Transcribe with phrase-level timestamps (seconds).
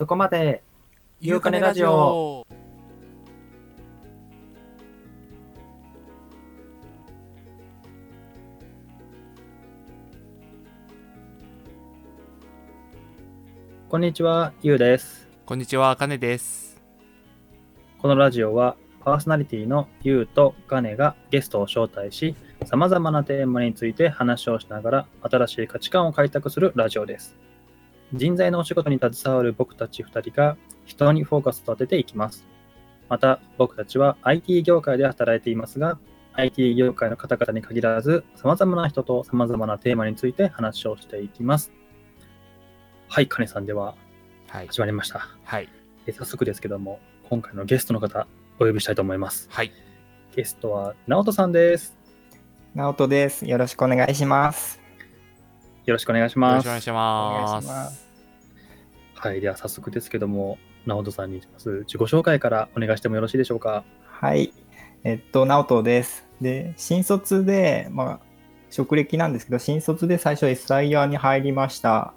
[0.00, 0.62] そこまで、
[1.20, 2.46] ゆうかねラジオ。
[13.90, 15.28] こんにちは、ゆうです。
[15.44, 16.80] こんにちは、かねです。
[17.98, 27.49] このラジオは、パーソナリティのゆうとガネがゲストを招待し、様々なテーマについて話をしながら、新しい価値観を開拓するラジオです。
[28.14, 32.46] 人材のお仕事に携わる僕たち2人が、人にフォーカスを当てていきます。
[33.08, 35.98] また、僕たちは IT 業界で働いていますが、
[36.32, 41.72] IT 業界の方々に限らず、様々な人と様々なテーマについて話をしていきます。
[43.08, 43.94] はい、カネさんでは
[44.50, 44.66] はい。
[44.66, 45.28] 始まりました。
[45.44, 45.68] はい。
[46.06, 48.26] え早速ですけども、今回のゲストの方、
[48.58, 49.48] お呼びしたいと思います。
[49.48, 49.70] はい。
[50.34, 51.96] ゲストは、直人さんです。
[52.74, 53.46] 直人です。
[53.46, 54.79] よろしくお願いします。
[55.86, 56.66] よろしくお願いします。
[56.66, 58.08] よろしくお願いします。
[59.14, 63.84] はい、では早速ですけども、直人さんにまず自己紹介からお願いしてもよろしいでしょうか？
[64.04, 64.52] はい。
[65.04, 66.26] えっと、直人です。
[66.40, 68.20] で、新卒で、まあ、
[68.70, 72.12] 職歴なんですけど、新卒で最初 SIR に入りました。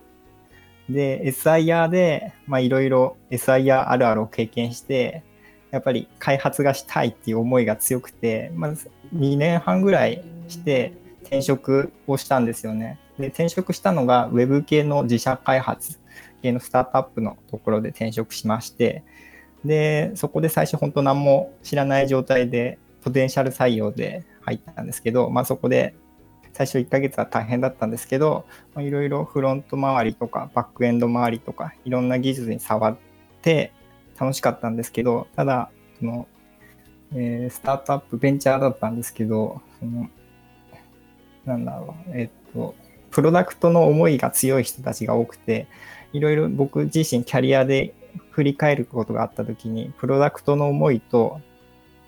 [0.89, 5.23] で、SIR で、まあ、いろいろ SIR あるあるを経験して、
[5.71, 12.99] やっぱり開発がしたいっていう思いが強くて、まず2年半ぐらいして転職をしたんですよね。
[13.19, 15.99] で、転職したのが Web 系の自社開発
[16.41, 19.03] 系のスタートアップのところで転職しまして、
[19.65, 25.95] で、そこで最初本当何も知らない状態でポテンシャル採用で入ったんですけど、まあそこで
[26.53, 28.45] 最初1ヶ月は大変だったんですけど、
[28.77, 32.97] いろいろフロント周りとかバックエンド周りとかいろんな技術に触っ
[33.41, 33.73] て
[34.19, 36.27] 楽しかったんですけど、ただ、その、
[37.15, 40.09] えースタートアップベンチャーだったんですけど、その、
[41.45, 42.75] なんだろう、えっと、
[43.13, 45.67] プロダクトの思いが強い人たちが多くて、
[46.13, 47.93] いろいろ僕自身キャリアで
[48.31, 51.39] 振り返ることがあった時にプロダクトの思いと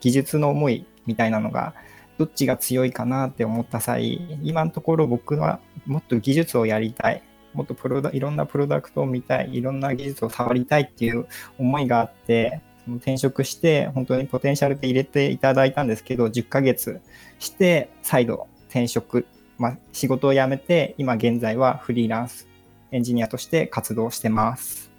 [0.02, 1.73] 技術の思いみたいなのが
[2.17, 7.24] どっちが強いかなって思った際今のところ僕はもっと技術をやりたい。
[7.53, 9.56] もっとプロダいろんなプロダクトを見たい。
[9.56, 11.28] いろんな技術を触りたいっていう
[11.58, 17.02] 思いがあってその転職して本当にポテンシャルで入れていただいたんですけど10ヶ月
[17.40, 19.25] して再度転職、
[19.57, 22.47] まあ、仕事を辞めて今現在はフリーランス
[22.91, 24.91] エンジニアとして活動してます。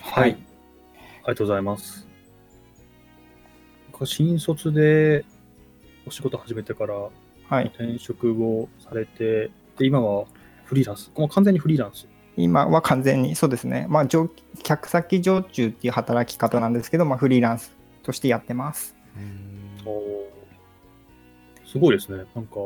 [0.00, 0.30] はい。
[0.30, 0.38] あり
[1.26, 2.06] がとうございます。
[4.04, 5.24] 新卒で
[6.06, 6.94] お仕事始めてから
[7.48, 7.66] はい。
[7.66, 10.26] 転職をされて、で今は
[10.64, 11.12] フリーランス。
[11.16, 12.08] もう完全にフリーランス。
[12.36, 13.86] 今は完全にそうですね。
[13.88, 14.28] まあ、上
[14.62, 18.96] 客先常駐っていう働き方なんですけど、まあ、フリーランスとしてやってます。
[19.16, 20.26] うーんおー
[21.66, 22.24] すごいですね。
[22.34, 22.56] なんか、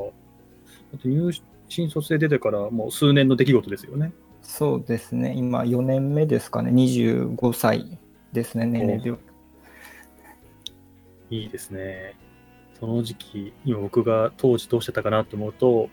[0.92, 1.30] だって入
[1.68, 4.12] 新卒で出てからもう数年の出来事ですよね。
[4.42, 5.34] そうですね。
[5.36, 6.70] 今4年目ですかね。
[6.70, 7.98] 25歳
[8.32, 9.18] ですね、年齢では。
[11.30, 12.16] いいですね。
[12.78, 15.88] その時期、今僕が当時どうしてたかなと思うと、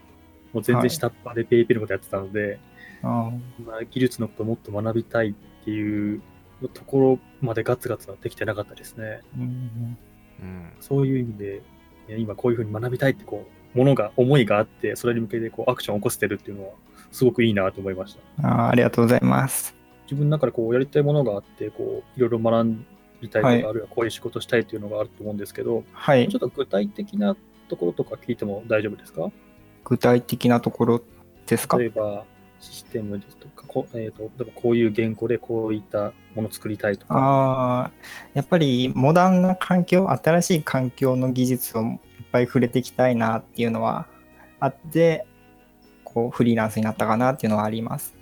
[0.54, 2.60] もう全然下っ端でペイペイのことやってたので、
[3.04, 3.32] あ
[3.64, 5.34] まあ、技術のことをもっと学びたいっ
[5.66, 6.22] ていう
[6.74, 9.22] ところまでガツガツはできてなかったですね。
[9.38, 9.98] ーうん
[10.40, 10.72] うん。
[10.80, 11.62] そういう意味で、
[12.18, 16.74] 今こういうふうに学びたいってこう、ものが、思いがあって、それに向けてこうアクションを起こせてるっていうのは、
[17.12, 18.48] すごくいいなと思いました。
[18.50, 19.76] あーありがとうございます。
[20.04, 22.68] 自分の中でこうやりたいものがあって、こういろいろ学
[23.22, 26.38] びたいとか、はいあるいはこういう仕事したいっていうのがあると思うんですけど、はいちょ。
[26.38, 27.36] っと具体的な
[27.70, 29.32] ところとか聞いても大丈夫ですか？
[29.84, 31.02] 具体的なところ
[31.46, 31.78] ですか？
[31.78, 32.26] 例えば、
[32.60, 37.92] システムですとか、こえー、と例えばこういう言語でこういったものを作りたいとか、ああ、
[38.34, 41.98] やっぱりモダンな環境、新しい環境の技術をいっ
[42.32, 44.08] ぱい触れていきたいなっていうのは
[44.60, 45.26] あって、
[46.04, 48.16] こうフリーランスになったかなっていうのはあります。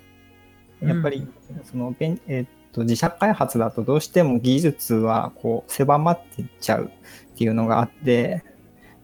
[0.82, 1.26] やっぱり、
[1.64, 6.90] そのべん、えっと自社開発だとどうしても技術はこう狭まっていっちゃう
[7.34, 8.44] っていうのがあって、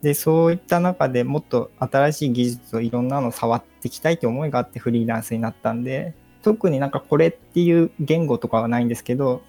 [0.02, 9.43] で、そういった中でもっと新しい技術をいろんなの触っていきたいって思いがあってフリーランスになったんで、特になんかこれっていう言語とかはないんですけど、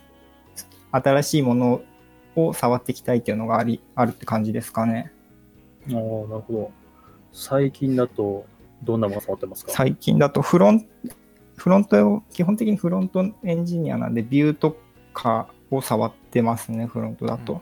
[0.91, 1.81] 新しいもの
[2.35, 5.11] を触っていきたいっていうのがありあるって感じですかね。
[5.88, 6.71] ああ、なるほど。
[7.31, 8.45] 最近だと、
[8.83, 9.71] どんなもの触ってますか？
[9.71, 10.85] 最近だとフロン
[11.55, 14.77] フロントを、基本的にフロントエンジニアなんで、ビューと
[15.13, 17.61] かを触ってますね、フロントだと。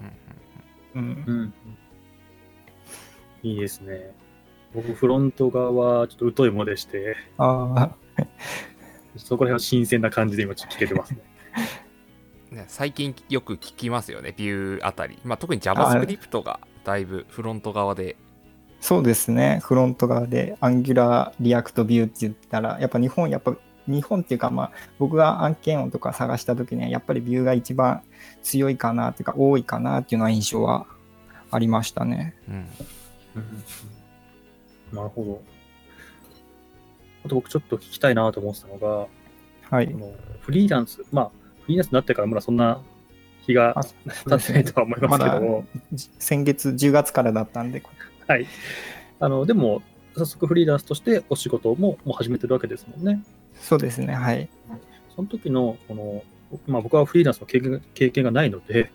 [0.94, 1.54] うんうん。
[3.44, 4.14] いいですね。
[4.74, 7.96] 僕、フロント側はちょっと疎いものでして、ああ、
[9.18, 11.20] そこら辺は新鮮な感じで今聞けてますね。
[12.52, 15.20] ね、最近よく聞きますよね、ビューあたり。
[15.24, 18.16] まあ、特に JavaScript がだいぶフロント側で。
[18.80, 23.56] そうですね、フロント側で Angular、React、Vue って言ったら、やっぱ日本、やっぱ
[23.88, 28.02] 日本っていうか、まあ、僕が案件音とか探した時には、やっぱりビューが一番
[28.42, 30.88] 強いかなっていうか、多いかなっていうような印象は
[31.52, 32.36] ありましたね。
[32.48, 32.66] うん
[34.94, 35.42] なるほど。
[37.26, 39.08] あと僕ちょっと聞きたいなと思ってたのが、
[39.70, 39.98] はいこ。
[39.98, 41.32] のフリーランス、まあ、
[41.62, 42.82] フリーランスになってからまだそんな
[43.42, 47.82] 日があ経ってないとは思いますけども、じ先月10月からだったんで、
[48.28, 48.48] はい。
[49.20, 49.82] あの、でも、
[50.16, 53.24] 早速フリーランスとしてお仕事ももう始めてるわけですもんね。
[53.56, 54.50] そうですね、はい。
[55.16, 56.24] その時の、この、
[56.68, 58.92] まあ僕はフリーランスの経験経験がないので、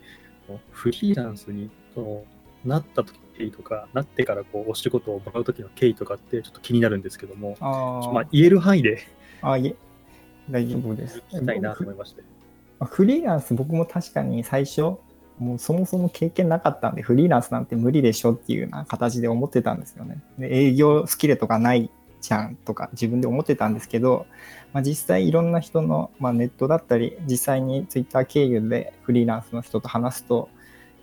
[0.70, 2.24] フリーランスにその
[2.64, 9.00] なった時の経緯とか、なってからこうお仕事をもらう時の経緯とかってちょっと気になるんですけども、あまあ言える範囲で
[9.42, 9.76] あ、いえ、
[10.50, 11.22] 大丈夫です。
[11.30, 12.22] 聞きたいなと思いまして。
[12.84, 14.82] フリーランス、僕も確かに最初、
[15.38, 20.20] もうそもそも経験なかったんで、フリーランスなんて無理でしょっていうような形で思ってたんですよね。
[20.38, 21.90] で営業スキルとかない
[22.20, 24.26] じゃんとか自分で思ってたんですけど、
[24.72, 30.55] まあ、実際いろんな人の、まあ、ネットだったり、実際にツイッター経由でフリーランスの人と話すと、い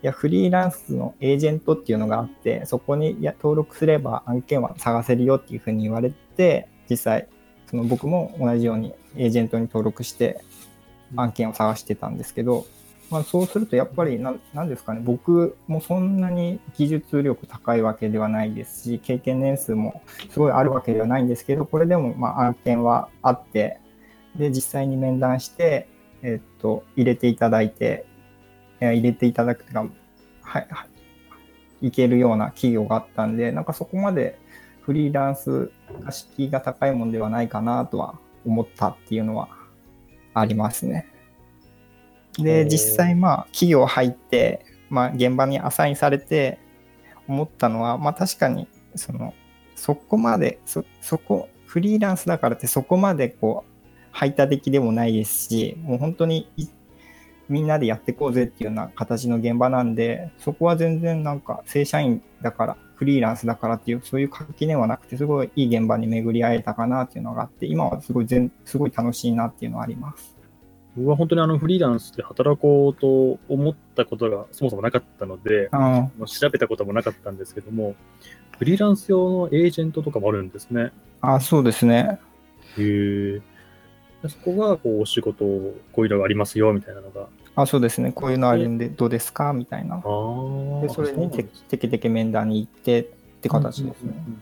[0.06, 7.28] や、フリーランスのエージェントっていうのがあって、そこにいや登録すれば案件は探せるよっていうふうに言われて、実際、
[7.74, 10.40] その僕も同じようにエージェントに登録して
[11.16, 12.68] 案件を探してたんですけど、
[13.10, 23.80] まあ、そうするとやっぱりなんなんですかね僕もそんなに技術力高いわけではないですし経験年数もすごいあるわけではないんですけどこれでもまあ案件はあって
[24.36, 25.88] で実際に面談して、
[26.24, 28.12] えっと入れていただいてえー
[28.91, 29.80] 入れていただくとか
[30.41, 30.88] はいは
[31.81, 34.39] いいけるような企業があったんでなんかそこまで
[34.81, 35.71] フリーランス
[36.01, 39.50] が敷居が高いものではないかなとは思ったっていうのは
[40.33, 41.07] ありますね。
[42.39, 46.59] おで、ー実際まあ企業入って、まあ現場にアサインされて
[47.27, 49.33] 思ったのは、まあ確かにその、
[49.75, 53.71] そこまで、そ、そこ、フリーランスだからってそこまでこう、
[54.12, 56.68] 排他的でもないですし、もう本当にい
[57.54, 70.36] みんなでやっていこうぜっていうような形の現場なんで、そこは全然なんか正社員だから、フリーランスだからっていう、そういう垣根はなくて、すごいいい現場に巡り会えたかなっていうのがあって、今はすごい全、すごい楽しいなっていうのはあります。
[70.96, 77.96] 僕は本当にあのフリーランスで働こうと思ったことがそもそもなかったので、調べたこともなかったんですけども、
[78.58, 80.92] フリーランス用のエージェントとかもあるんですね。
[81.22, 82.20] あ、そうですね。
[82.78, 83.42] へえ。
[84.24, 87.28] でそこがこうお仕事、こういうのがありますよみたいなのが。
[87.56, 88.12] あ、そうですね。
[88.12, 89.54] こういうのあるんでどうですか？
[89.54, 89.98] みたいな。
[89.98, 90.02] で、
[90.90, 93.04] それにてうなんですねてきてき面談に行ってっ
[93.42, 94.06] て形ですね。
[94.06, 94.42] うんうんうん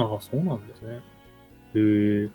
[0.00, 0.94] ああ、そうなんですね。
[0.94, 1.00] へ
[1.74, 2.30] え。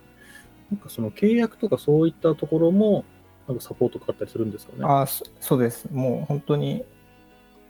[0.70, 3.06] なんかその契約とかそういったところも、
[3.48, 4.84] なんかサポートかかったりするんですかね？
[4.84, 5.88] あそそうです。
[5.90, 6.84] もう本当に、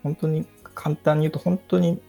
[0.03, 2.03] 本当に簡単に言うと、本当に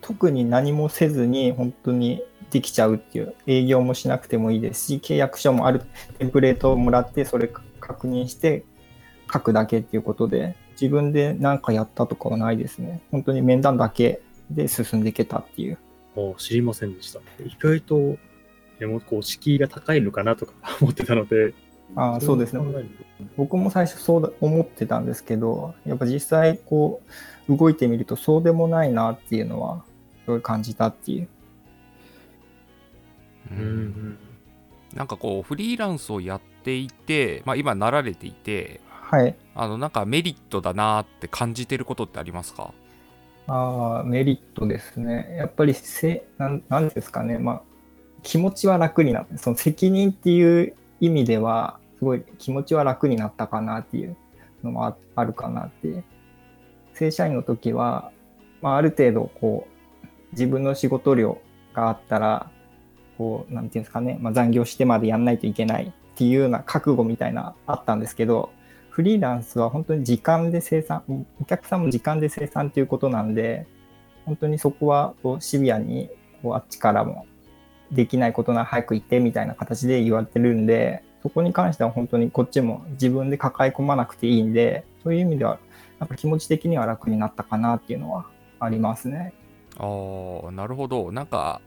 [0.00, 5.82] 特に何もせずに本当にできちゃうっていう、営業もしなくてもいいですし、契約書もある
[6.18, 7.50] テンプレートをもらって、それ
[7.80, 8.64] 確認して
[9.32, 13.02] 書くだけっていうことで、自分で何かやったとかはないですね。
[13.10, 14.20] 本当に面談だけ
[14.50, 15.78] で進んでいけたっていう。
[16.14, 17.20] もう知りませんでした。
[17.44, 18.16] 意外と、
[18.78, 21.54] でもこう敷居が高いのかなとか 思ってたので、
[21.94, 22.62] あそうですね。
[23.36, 27.02] 僕も最初そうだ思ってたんですけどやっぱ実際こ
[27.48, 29.84] う動いてみるとそうでもないなっていうのは
[30.24, 31.28] すごい感じたっていう
[33.50, 34.18] ううんん
[34.94, 38.80] なんかこうフリーランスをやっていて、まあ、今なられていて
[39.12, 39.36] はい。
[39.54, 42.72] あのなんかメリットだなって感じてることってありますか？
[43.46, 45.36] あーメリットですね。
[45.38, 47.38] やっぱりせなんなんですかね。
[47.38, 47.62] まあ
[48.22, 49.36] 気持ちは楽になった。
[49.36, 54.16] その責任っていう意味ではすごい気持ちは楽になったかなっていう
[54.64, 56.02] のもああるかなって。
[56.94, 58.12] 正社員の時は、
[58.60, 59.66] まあ、ある程度こ
[60.04, 61.38] う自分の仕事量
[61.74, 62.50] があったら
[63.16, 68.50] こうなんていうんですかね、まあ、残業してまでやんないといけないっていうような覚悟みたいなあったんですけど
[68.92, 71.02] フリーランスは本当に時間で生産
[71.40, 73.66] お客さんも時間で生産ということなんで
[74.26, 76.10] 本当にそこはこうシビアに
[76.42, 77.24] こうあっちからも
[77.90, 85.58] できないことなら早く行ってみたいな形で言われてるんでそこに関しては本当にこっちも自分で抱え込まなくていいんでそういう意味では
[85.98, 88.26] なんか気持ち的には楽になったかなっていうのは
[88.60, 89.32] ありますね。
[89.78, 91.62] あなるほどなんか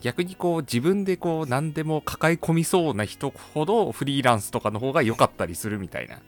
[0.00, 6.18] 逆にこう自分でこう何でも抱え込みそうな人ほどフリーランスとかの方が良かったりするみたいな。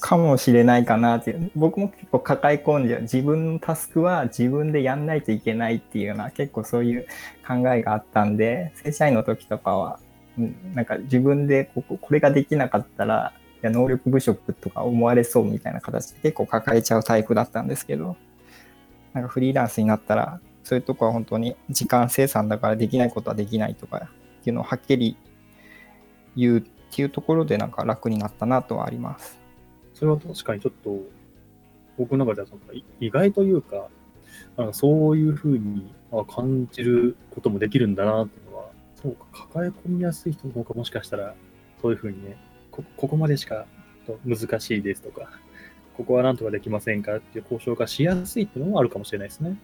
[0.00, 7.06] かもしれないかなっていう僕も結構抱え込んじゃう自分のタスクは自分でやんないといけないっていうような結構そういう
[7.46, 10.00] 考えがあったんで正社員の時とかは
[10.38, 13.32] うんなんか自分でこここれができなかったら
[13.62, 18.16] いや能力不足とか思われそうみたいな形で結構抱えちゃうタイプだったんですけど
[19.12, 20.40] なんかフリーランスになったら
[20.72, 25.18] そういうとこは本当に時間生産だからできないことはできないとかっていうのをはっきり
[26.34, 29.38] いうっていうところでなんか楽になったなとはあります。
[29.92, 30.54] それは確か？
[30.54, 30.98] にちょっと、
[31.98, 32.60] 僕の中ではその
[33.00, 33.88] 意外というか、
[34.56, 35.92] なんかそういうふうに
[36.26, 41.34] 感じることもできるんだなっていうのは、そうか、抱え込みやすい人の方がもしかしたら、
[41.82, 42.38] そういうふうにね、
[42.70, 43.66] ここまでしか
[44.24, 45.28] 難しいですとか、
[45.98, 49.58] ここはなんとかできませんかっていう交渉がしやすいっていうのもあるかもしれないですね。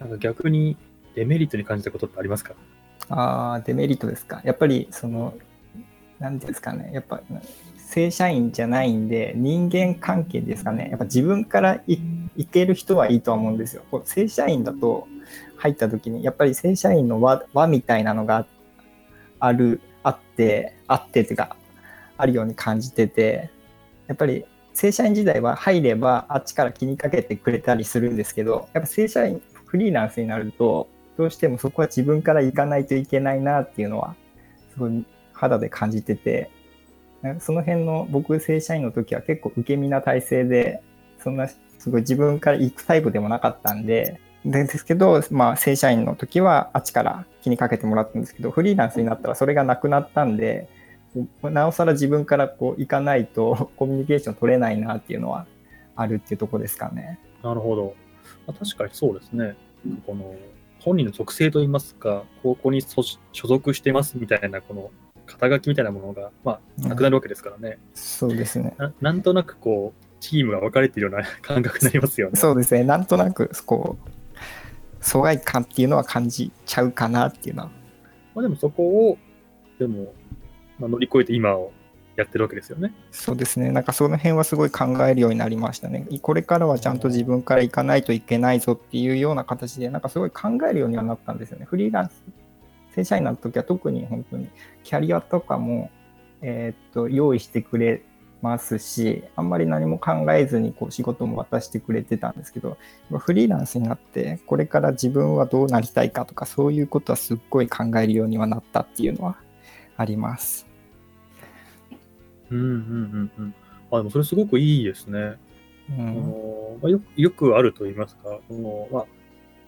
[0.00, 0.76] なんか逆に
[1.14, 2.54] デメリットに感じたことってありますか？
[3.08, 4.40] ああ、デメリットですか。
[4.44, 5.34] やっぱり、その、
[6.18, 6.90] なんですかね。
[6.92, 7.22] やっぱ、
[7.76, 10.88] 正社員じゃないんで、人間関係ですかね。
[10.90, 11.98] やっぱ自分からい
[12.36, 13.82] いける人はいいとは思うんですよ。
[13.90, 15.08] こう正社員だと
[15.56, 18.46] 入った時に、やっぱり正社員の輪輪みたいなのが
[19.40, 21.56] ある、あって、あってっていうか、
[22.18, 23.50] あるように感じてて、
[24.06, 34.16] やっぱり正社員時代は入ればあっちから気にかけてくれたりするんですけど、やっぱ正社員、フリーランスになると、どうしてもそこは自分から行かないといけないなっていうのは、
[34.72, 36.50] すごい肌で感じてて、
[37.40, 40.82] その辺の僕正社員の時は結構受け身な体制で、
[41.18, 50.68] そんなすごい自分から行くタイプでもなかったんで、ですけど、まあ正社員の時はあっちから気にかけてもらったんですけど、フリーランスになったらそれがなくなったんで、
[51.42, 55.46] なおさら自分からこう行かないとコミュニケーション取れないなっていうのは
[55.96, 57.18] あるっていうところですかね。
[57.42, 57.94] なるほど。
[58.48, 59.54] まあ確かにそうですね。
[60.06, 60.34] この
[60.80, 64.90] 本人の属性といいますか、ここに所所属してますみたいな、この
[65.26, 67.78] 肩書きみたいなものが、まあ、なくなるわけですからね。
[67.94, 68.74] そうですね。
[68.78, 72.36] ななんとなくこう、チームが分かれているような 感覚になりますよね。
[72.36, 72.84] そうですね。
[72.84, 74.08] なんとなく、こう、
[75.00, 77.68] 疎外感っていうのは感じちゃうかなっていうのは。
[78.34, 79.18] まあ、でもそこを、
[79.78, 80.14] でも、
[80.78, 81.72] まあ、乗り越えて今を
[82.18, 82.92] やってるわけですよね。
[83.12, 83.70] そうですね。
[83.70, 86.04] なんかその辺はすごい考えるようになりましたね。
[86.20, 91.64] これからはちゃんと自分から行かないといけないぞっていうような形で、なんかすごい考えるようにはなったんですよね。
[91.64, 92.24] フリーランス、
[92.96, 94.48] 正社員になった時は特に本当に
[94.82, 95.90] キャリアとかも、
[96.42, 98.02] えーっと、用意してくれ
[98.42, 102.78] ますし、あんまり何も考えずにこう仕事も渡してくれてたんですけど、
[103.16, 109.36] フリーランスになって、これから自分はどうなりたいかとか、そういうことはすっごい考えるようにはなったっていうのは
[109.96, 110.67] あります。
[112.50, 113.54] うんうんうんうん。
[113.90, 115.18] あ、でもそれすごくいいですね。
[115.18, 115.36] う
[115.98, 119.06] あん、のまあ、よよくあると言いますか、このまあ、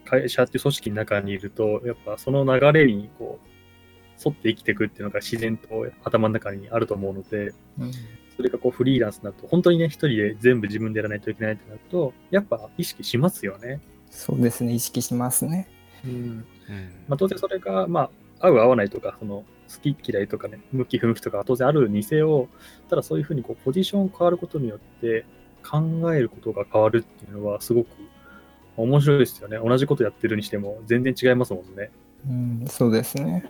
[0.05, 3.47] 会社っていう組織の中にいると、やっぱその流れにこう
[4.23, 7.91] 沿って生きていくっていうのが自然と頭の中にあると思うので、うん
[8.37, 13.81] それがこうフリーランスになると、本当にね、一人で全部自分でやらないといけないってなると、やっぱ意識しますよね。
[14.09, 15.67] そうですね、意識しますね。
[16.05, 16.45] うんうん
[17.07, 18.09] まあ、当然それが、ま
[18.39, 22.49] あ、合う合わないとか、その好き嫌いとかね、向き不向きとかは当然あるにせよ、
[22.89, 25.25] ただそういうふうにこうポジション変わることによって
[25.63, 27.87] 考えることが変わるっていうのはすごく
[28.77, 29.57] 面白いですよね。
[29.57, 31.91] 同じことやってるにしても全然違いますもんね。
[32.27, 33.45] うん、そうですね。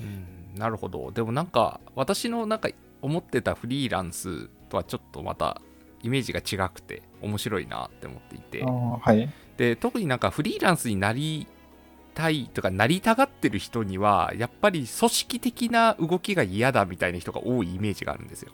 [0.00, 2.68] うんなるほどでもなんか私のなんか
[3.02, 5.60] 思ってたフリーランスとはちょっとまた
[6.02, 9.30] イメージが違くて面白いなって思っていてはい。
[9.56, 11.46] で特になんかフリーランスになり
[12.14, 18.52] たいとかなりたがってる人にはやっぱり組織的な動きが嫌だみたいな人が多いイメージがあるんですよ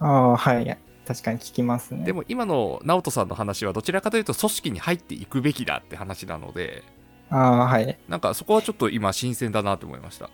[0.00, 0.78] ああはい。
[1.06, 2.04] 確かに聞きますね。
[2.04, 6.82] でも今の直人さんの話はどちらかというと組織に入っていくべきだって話なので
[7.30, 7.98] ああはい。
[8.08, 10.30] なんかそこはちょっと今新鮮だなと思いました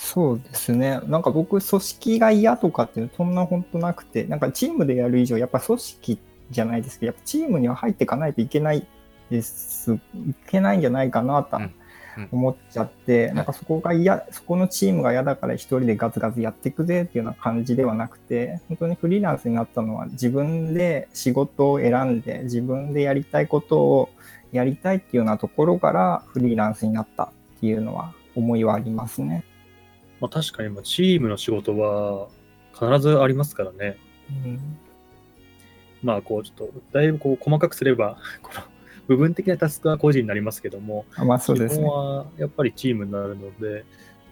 [0.00, 1.00] そうですね。
[1.06, 6.18] なんか僕、組織が嫌とかっていうのそんな本当なくて、なんかチームでやる以上、やっぱ組織
[6.50, 8.86] じゃないですけど、やっぱチームには入っていかないといけない
[9.30, 9.94] です。
[9.94, 9.98] い
[10.48, 24.10] けないんじゃないかなとうんうん思っちゃって、なんかそこが嫌、そこのチームが嫌だから一人でガツガツやっていくぜっていうような感じではなくて、本当にフリーランスになったのは自分で仕事を選んで、自分でやりたいことを
[24.52, 29.44] やりたいっていうようなところからフリーランスになったっていうのは思いはありますね。
[30.20, 32.28] まあ、確かにまあチームの仕事は
[32.74, 33.96] 必ずありますからね。
[34.44, 34.78] うん
[36.02, 38.62] まあこうちょっとだいぶこう細かくすれば、この
[39.10, 42.16] 部分的なタスクは個人になりますけども、あまあそうですね基本。
[42.18, 43.84] はやっぱりチームになるので、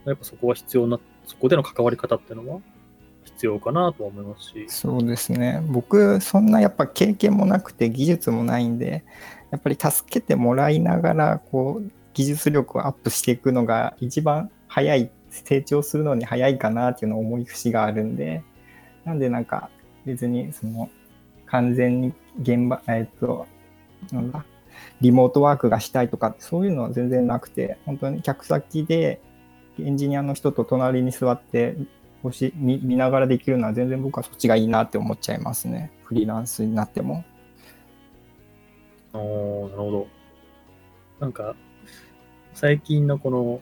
[0.04, 2.60] やっぱそこは必要な、そこでの関わり方っていうのは
[3.24, 5.64] 必要かなとは思いますし、そうですね。
[5.66, 9.04] 僕、そんなやっぱ経験もなくて技術もないんで、
[9.50, 18.44] やっぱり助けてもらいながら、こう、技術力をアップしていくのが一番早い、成長するのに早いかなっていうのを思い節があるんで、
[19.04, 19.70] なんでなんか
[20.06, 20.88] 別にその
[21.46, 23.46] 完全に現場、えっと、
[24.12, 24.44] なんだ、
[25.00, 29.20] リモートワークがしたいとか、そういうのは全然なくて、本当に客先で
[29.78, 31.76] エンジニアの人と隣に座って
[32.22, 35.92] 星し見見ながらできるのは全然僕はそっちがいいなって思っちゃいますね。
[36.04, 37.24] フリーランスになっても。
[39.12, 40.06] おーなるほど。
[41.20, 41.56] なんか、
[42.54, 43.60] 最近のこの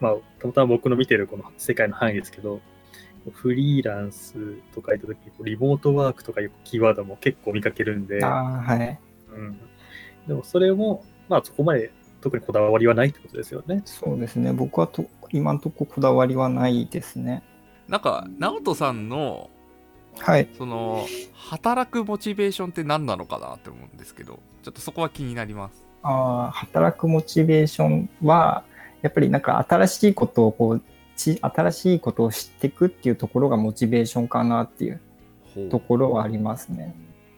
[0.00, 2.60] まあ、たまたま僕の見てるこの世界の範囲ですけど、
[3.32, 4.34] フリーランス
[4.74, 8.98] と書いたとき、リモートワークとかいうキーワードも結構見かけるんで、ああ、はい。
[9.32, 9.58] うん、
[10.26, 11.90] でもそれも、まあそこまで
[12.20, 13.82] 特にこだわりはないってことですよね。
[13.84, 14.52] そうですね。
[14.52, 17.42] 僕はと今んとここだわりはないですね。
[17.88, 19.50] なんか直人さんの
[20.18, 20.48] はい。
[20.56, 28.64] その働くモチベーションって何なのかなって思うんですけどちょっとそこは気になりますあー働くモチベーションは、
[29.02, 30.82] やっぱりなんか新しいことをこう、
[31.16, 35.00] ち新しいことを知っていくっていうところがモチベーションかなっていう
[35.70, 36.94] ところはありますね。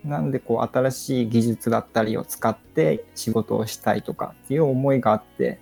[0.08, 5.60] なんでこう新しい技術だったりを使って仕事をしたいとかっていう思いがあって、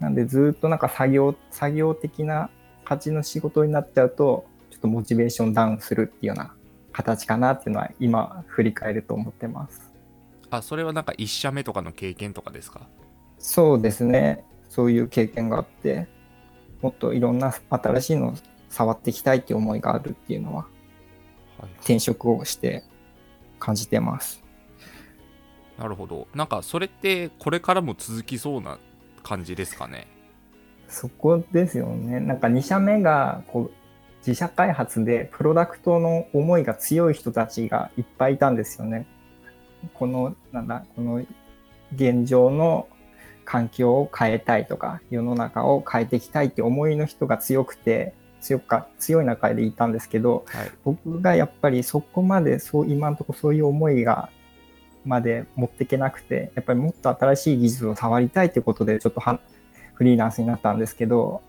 [0.00, 2.50] なんでずっとなんか作業、作業的な
[2.84, 6.54] 感じの仕事になっちゃうと、ちょっとモチベーションダウンするっていうような
[6.92, 9.92] 形かなっていうのは今振り返ると思ってます。
[10.50, 12.86] あそれはなんか1社目とかの経験とかですか？
[13.38, 14.44] そうですね。
[14.68, 16.06] そういう経験があって、
[16.82, 18.34] もっといろんな新しいのを
[18.68, 20.66] 触っていきたいっていう思いがあるっていうのは
[21.58, 22.84] はい転職をして
[23.64, 24.42] 感じてます。
[25.78, 28.78] なるほどなんかそれってこれからも続きそうな
[29.22, 30.06] 感じですかね？
[30.88, 32.20] そこですよね。
[32.20, 33.70] なんか2社目がこう
[34.18, 39.06] 自社開発でプロダクトの思いが強い人たちがいっぱいいたんですよね。
[39.92, 41.22] この、なんだ、この
[41.94, 42.88] 現状の
[43.44, 50.70] 環境を変えたいとか、世の中を変えていきたいって思いの人が強くて、強か強い中でいたんですけど、はい。
[50.84, 54.28] 僕がやっぱりそこまでそう今のところそういう思いが
[55.04, 59.40] まで持っていけなくてやっぱりもっと新しい技術を触りたいということでちょっとは
[59.94, 61.42] フリーランスになったんですけど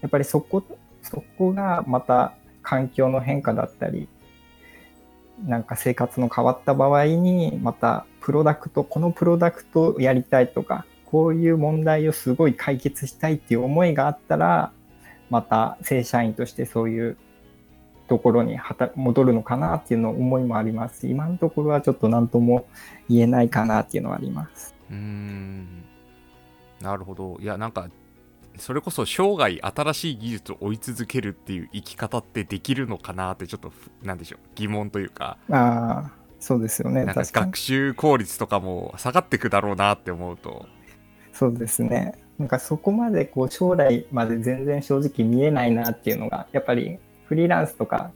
[0.00, 0.62] やっぱりそこ
[1.02, 4.08] そこがまた環境の変化だったり
[5.44, 14.72] なんか生活の変わった場合にまたプロダクトこのプロダクトをやりたいとかこういう問題をすごい解決したいっていう思いがあったら
[15.30, 17.16] また正社員としてそういう
[18.08, 21.00] ところにはた戻るのかなっていうの思いもあります。
[21.00, 22.66] し今のところはちょっと何とも
[23.08, 24.74] 言えないかなっていうのはあります。
[24.90, 25.84] うーん
[26.80, 27.38] なるほど。
[27.40, 27.88] いやなんか
[28.56, 34.40] それこそ生涯新しい技術を追い続けるっていう生き方ってできるのかなってちょっとふなんでしょう。
[34.54, 35.36] 疑問というか。
[35.50, 37.04] ああそうですよね。
[37.06, 40.66] 学習効率とかも下がってくだろうなって思うと
[41.38, 42.14] そうですね。
[42.36, 48.10] なんかそこまでこう将来まで全然正直見えないなっていうのがやっぱりフリーランスとか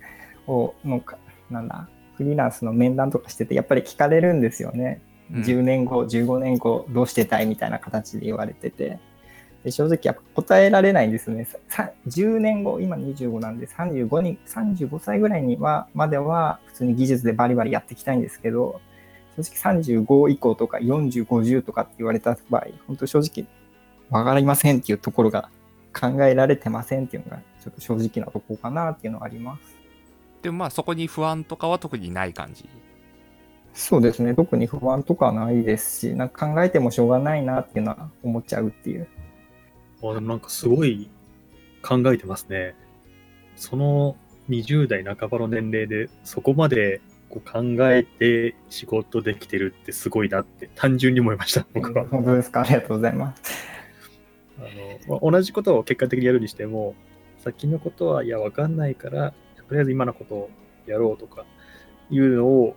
[0.48, 5.00] をのかなんだフリーランスの面談とかしててやっぱり聞かれるんですよね、
[5.32, 5.42] うん。
[5.42, 8.98] 10年後15年後どうしてたいみたいな形で言われてて。
[9.62, 11.44] で正直やっぱ答えられないんですね。
[11.44, 18.80] ささ10年後今25なんで35に35歳ぐらいにはまでは普通に技術でバリバリやっていきたいんですけど
[19.36, 23.46] 正直35以降とか40、50とかって言われた場合、本当正直
[24.10, 25.48] わかりませんっていうところが
[25.98, 29.76] 考えられてませんっていうのがちょっと正直なところかなっていうのはあります。
[30.42, 32.68] でもまあそこに不安とかは特にない感じ
[33.74, 34.34] そうですね。
[34.34, 39.08] 特に不安とかはないですし、なんか考えてもしょうがないなっていうのは思っちゃうっていう。
[40.02, 41.08] あでもなんかすごい
[41.82, 42.74] 考えてますね。
[43.56, 44.16] その
[44.50, 47.00] 20代半ばの年齢でそこまで
[47.32, 52.06] こう考えて仕事できてるってすごいなって単純に思いました、僕は。
[52.06, 52.60] 本当ですか？
[52.60, 53.42] ありがとうございます。
[54.58, 54.60] あ
[55.08, 56.94] のまあ同じことを結果的にやるにしても、
[57.38, 60.50] 先のことはいや、わかんないから、とりあえず今のことを
[60.86, 61.46] やろうとか
[62.10, 62.76] いうのを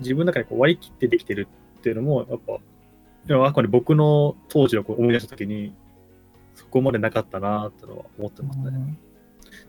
[0.00, 1.46] 自分の中でこう割り切ってできてる
[1.78, 2.58] っていうのも、やっぱ、
[3.26, 5.74] でもあくまで僕の当時をこう思い出したときに、
[6.54, 8.98] そこまでなかったなってのは思ってますね。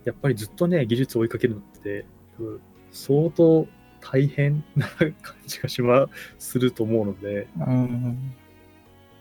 [0.06, 2.06] やっぱりずっとね、技術を追いかけるのって、
[2.40, 2.62] うん
[2.96, 3.68] 相当
[4.12, 5.14] 大変な感
[5.48, 8.36] じがしますると思うので、うん。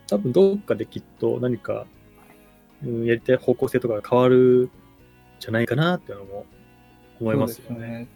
[0.09, 1.87] 多分どっかできっと何か、
[2.85, 4.71] うんやりたい方向性とかが変わるん
[5.39, 6.47] じゃないかなっていうのも
[7.21, 7.77] 思いますよね。
[7.77, 8.09] そね。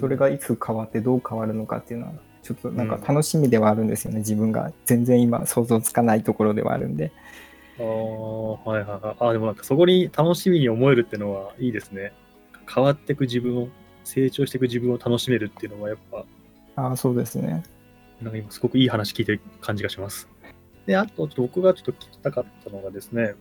[0.00, 4.18] それがいつ変わってどう変わるのかっていうのは、ちょっとなんか楽しみではあるんですよね。
[4.18, 7.12] 自分が全然今想像つかないところではあるんで。
[7.78, 9.16] ああ、はいはいはい。
[9.18, 12.12] ああ、でもなんかそこに楽しみに思えるっていうのはいいですね。
[12.72, 13.68] 変わっていく自分を、
[14.06, 16.24] 成長していく自分を楽しめるっていうのはやっぱ、
[16.76, 17.64] ああ、そうですね。
[18.22, 20.28] なんか今すごくいい話聞いてる感じがします。
[20.86, 23.34] で、あと僕がちょっと聞きたかったのがですね、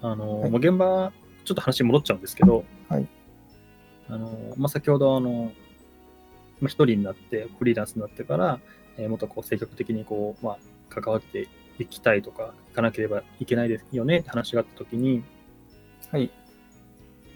[0.00, 1.12] あの、はいもう現場、
[1.44, 3.06] ちょっと話戻っちゃうんですけど、はい
[4.08, 5.52] あの、まあ、先ほどあの、
[6.60, 8.60] まあ、一人になって、フリーランスになってから、
[8.98, 10.58] えーもっとこう積極的にこう、まあ、
[10.90, 15.22] 関わっていきたいとか、行かなければいけないですよねって話があったときに、
[16.10, 16.30] はい。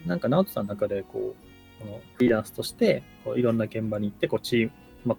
[0.05, 1.46] なんか直人さんの中でこう、
[1.79, 4.71] このフリーランスとしてこういろんな現場に行ってこうチーム、
[5.05, 5.17] まあ、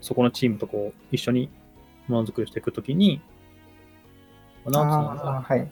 [0.00, 1.50] そこのチームとこう一緒に
[2.08, 3.20] ものづくりしていくときに、
[4.64, 5.60] まあ直人さんああがはい。
[5.60, 5.68] ま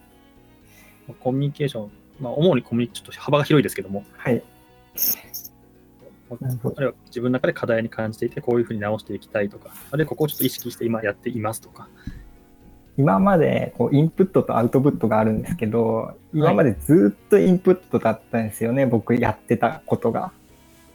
[1.11, 4.43] あコミュニケーション、まあ、主にコミュニちょっと幅が広いですけども、はい。
[6.31, 6.35] あ
[6.81, 11.89] るいは自分の中で課題に感じていて、こういうふうに直していきたいとか、あるいはここをちょっと意識して今やっていますとか。
[12.99, 20.33] 今までこうインプットとアウトプットがあるんですけど、今までずっとインプットだったんですよね、僕やってたことが。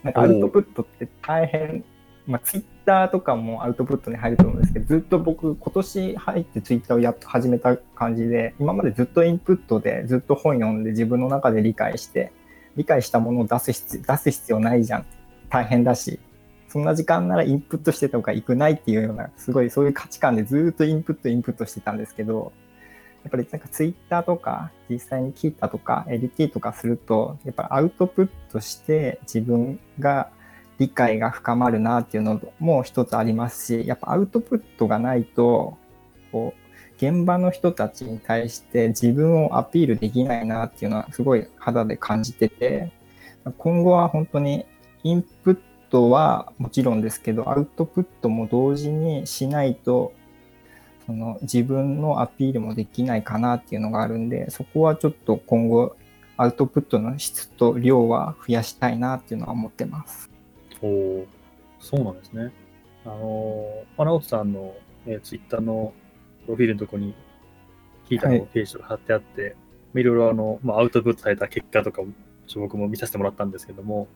[0.04, 1.86] なんかアウトプットって大変、
[2.28, 12.34] まあ、ツイッターとかもアウトプットに入ると思うんですけど、ずっと僕、今年入ってツイッターをやっと始めた感じで、今までずっとインプットで、ずっと本読んで自分の中で理解して、
[12.76, 15.06] 理解したものを出す必出す必要ないじゃん。
[15.50, 16.20] 大変だし。
[16.73, 22.51] そんな時間ならインプットしてた方がいくないっていうような、すごいそういう価値観でずっとインプット、インプットしてたんですけど、
[23.23, 30.31] やっぱりなんかツイッターとか実際に聞いたとか LT とかすると、やっぱアウトプットして自分が
[30.79, 35.77] 理解が深まるなっていうのも一つありますし、やっぱアウトプットがないと、
[36.31, 42.91] こう、現場の人たちに対して自分をアピールできないなっていうのはすごい肌で感じてて、
[43.59, 44.65] 今後は本当に
[45.03, 50.12] インプットはもちろんですけど、アウトプットも同時にしないと、
[51.06, 55.95] その自分のアピールもできないかなっていうのがあるんで、そこはちょっと今後
[56.36, 60.32] アウトプットの質と量は増やしたいなっていうのは思ってます。
[60.82, 61.25] おー
[61.79, 62.51] そうなんですね。
[63.06, 64.73] あのー、アナウトさんの、
[65.06, 65.93] えー、ツイッターの
[66.45, 67.13] プロフィールのとこに、
[68.10, 69.56] 聞いたのページとか貼ってあって、
[69.93, 72.08] いろいろあの、まあ、アウトプットされた結果とかを
[72.56, 74.08] 僕も見させてもらったんですけども、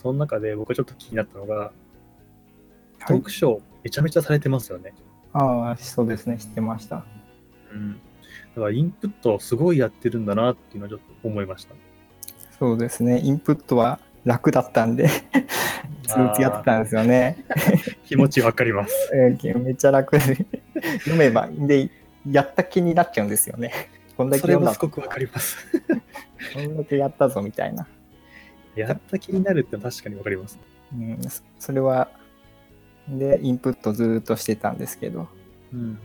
[0.00, 1.70] その中で僕がちょっと気になったのが、はい
[3.06, 4.92] 読書めちゃめちゃされてますよね。
[5.32, 7.04] ああ、そうですね、知ってました。
[7.72, 7.92] うん。
[7.92, 7.98] だ
[8.56, 11.74] からインプットをすごいやってるんだなっていうのはちょっと思いました。
[12.58, 17.44] そうですね、インプットは楽だったんで、ずっとやってたんですよね。
[18.04, 19.10] 気持ちわかります。
[19.14, 20.46] え ーめっちゃ楽で、
[20.98, 21.88] 読めば、で、
[22.28, 23.72] やった気になっちゃうんですよね。
[24.16, 25.56] こんだけそれ読んだもすごくわかります。
[26.52, 27.86] こんだけやったぞみたいな。
[28.78, 30.58] やった気になるって確かにわかります。
[30.92, 32.10] うん、そそれは、
[33.08, 35.28] で、インプットずーっとしてたんですけど、
[35.72, 35.98] うんうん。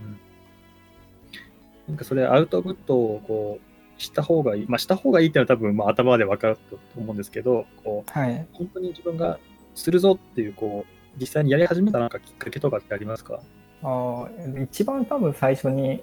[1.88, 4.66] なんかそれアウトプットをこうした方がいい。
[4.68, 8.48] まあした方がいいっていうのは多分まあ頭でわかると思うんですけど、こうはい。
[8.54, 9.38] 本当に自分が
[9.76, 13.42] するぞっていうこう実際にやり始めたなんかきっかけとかってありますか？
[13.84, 16.02] あー一番多分最初に、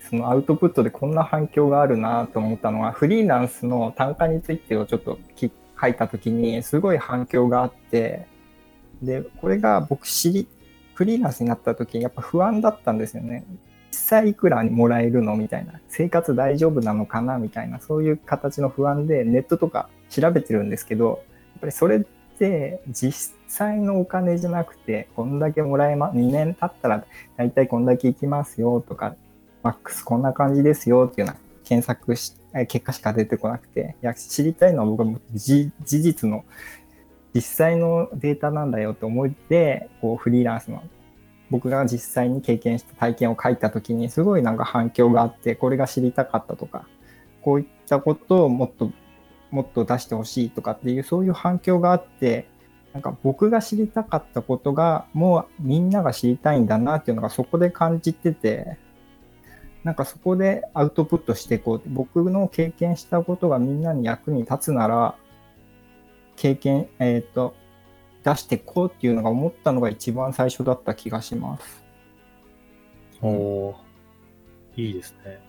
[0.00, 5.50] そのアウトプットでこんな反響があるなと思ったのは、フリーランスの単価についてをちょっとき
[5.80, 8.26] 書いたときに、すごい反響があって、
[9.02, 10.48] で、これが僕知り、
[10.94, 13.44] フリーランスになった時やっぱ不安だったんですよね。
[13.90, 15.80] 実際いくらにもらえるのみたいな。
[15.88, 17.78] 生活大丈夫なのかなみたいな。
[17.78, 22.00] そういう形の不安でネットとか調べてるんですけど、やっぱりそれっ
[22.38, 27.04] て実際のお金じゃなくて、こんだけもらえま、2年経ったら
[27.36, 29.14] 大体こんだけいきますよとか、
[29.62, 32.34] マックスこんな感じですよっていうような検索し、
[32.66, 36.44] 結果しか出てこなくて、いや、知りたいのは僕は事実の、
[37.34, 40.82] 実際のデータなんだよと思って、こうフリーランスの
[41.50, 46.86] 僕が実際に経験した体験を書いた時にすごいなんか反響があって、これが知りたかったとか、
[47.42, 48.90] こういったことをもっと
[49.50, 52.48] もっと出してほしいとかっていうそういう反響があって、
[52.92, 58.78] なんか僕が知りたかったことがもうみんなが知りたいんだなっていうのがそこで感じてて、
[59.84, 65.14] なんかそこでアウトプットしていこう僕の経験したことがみんなに役に立つなら、
[66.36, 67.54] 経験、えっ、と、
[68.24, 71.84] 出していこうっていうのが思ったのが一番最初だった気がします。
[73.20, 75.40] おおーいいですね。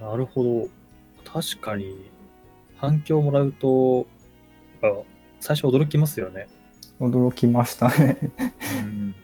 [0.00, 0.68] なるほど。
[1.24, 2.10] 確かに、
[2.76, 4.06] 反響もらうと、
[5.40, 6.48] 最初驚きますよね。
[7.00, 8.18] 驚きましたね。
[8.82, 9.14] うん、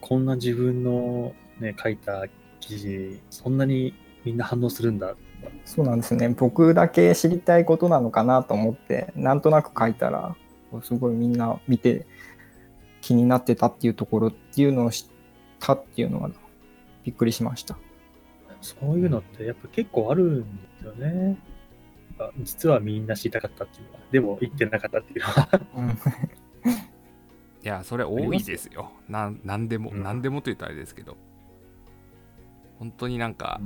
[0.00, 2.24] こんな自分の、ね、書いた
[2.60, 5.14] 記事、そんなにみんな反応するんだ。
[5.64, 6.28] そうなんですね。
[6.30, 10.36] 僕だけ知りたいことなのかなと思って、なんとなく書いたら、
[10.82, 12.06] すごいみんな見て
[13.00, 15.06] 気になってたっていうところっていうのを知っ
[15.60, 16.30] たっていうのは
[17.04, 17.78] びっくりしました。
[18.60, 21.38] そういうのってやっぱ結構あるんですよね。
[22.18, 25.48] あ実はみんな知りたかったっていうのは、でも言ってなかったっていうのは。
[25.76, 25.92] うん、い
[27.62, 28.90] や、それ多いですよ。
[29.08, 31.16] なんなんでも、うんなんでもと言ったらあれですけど。
[32.78, 33.60] 本当になんか、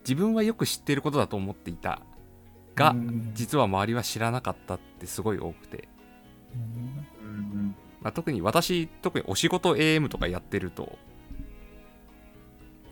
[0.00, 2.00] 自分はよく知っていることだと思っていた
[2.74, 3.32] が、うん。
[3.34, 5.88] 実は周りは知らなかったってすごい多くて、
[6.54, 7.76] うん。
[8.00, 10.98] まあ、特に私特にお仕事 AM とかやってると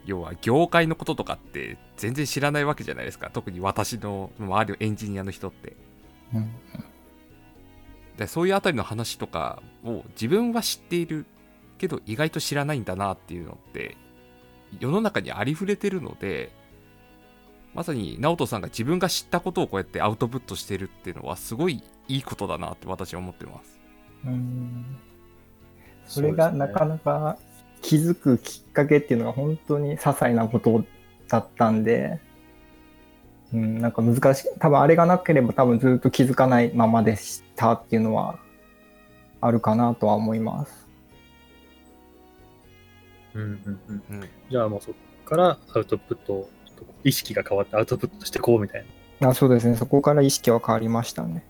[0.06, 3.30] 要は業界のこととかって全然知らないわけじゃないですか。
[3.30, 5.76] 特に私の周りのエンジニアの人って。
[6.34, 6.50] うん。
[8.16, 11.26] でそういうあたりの話とかを自分は知っている
[11.78, 13.96] けど意外と知らないんだなっていうのって
[14.78, 16.52] 世の中にありふれてるので
[17.74, 23.80] まさに直人さんが自分が知ったことをこうやってアウトプットしてるっていうのはすごいいいことだなって私は思ってます。
[24.26, 24.84] うん
[26.06, 27.38] それがなかなか
[27.82, 30.84] 気づくきっかけっていうのが本当に些細なこと
[31.28, 32.20] だったんで、
[33.54, 34.48] うん、なんか難しい。
[34.58, 38.40] 多分あれがなければ多分ずっと気づかないままでしたっていうのは
[39.40, 40.79] あるかなとは思います。
[43.34, 44.20] うんうんうん。
[44.20, 46.48] うん、じゃあもうそこからアウトプット
[47.04, 48.84] 意識が変わってアウトプットしてこうみたい
[49.20, 49.28] な。
[49.28, 49.76] あそうですね。
[49.76, 51.44] そこから意識は変わりましたね。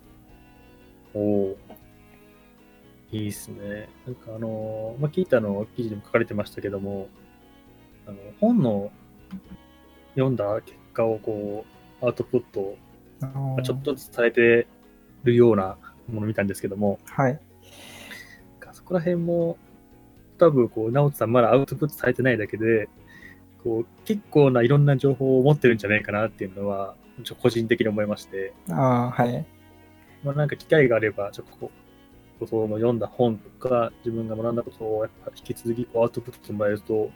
[1.14, 1.57] おお。
[3.12, 3.88] いいっすね。
[4.07, 7.09] なんかあのーまあ、聞いたの記事でも書かれてましたけども、
[8.07, 8.93] あの本の
[10.14, 11.64] 読んだ結果をこ
[12.03, 12.77] う、アウトプット、
[13.23, 14.66] あまあーちょっとずつ伝えて
[15.25, 15.77] るような
[16.09, 17.33] ものを見たんですけども、はい。
[17.33, 17.40] なん
[18.61, 19.59] かそこら辺も、
[20.40, 22.88] 多分こう、直人さんまだアウトプットされてないだけで、
[23.62, 29.46] こう、結構ないろんな情報を持ってるんじゃないかなっていうのは、ちょ個人的に思いまして、ああ、はい。
[30.24, 31.70] まあ、なんか機会があれば、ちょっとこ
[32.40, 37.11] う、その読んだ本とか、自分が学んだことをやっぱ引き続きこうアウトプットしてもらえると、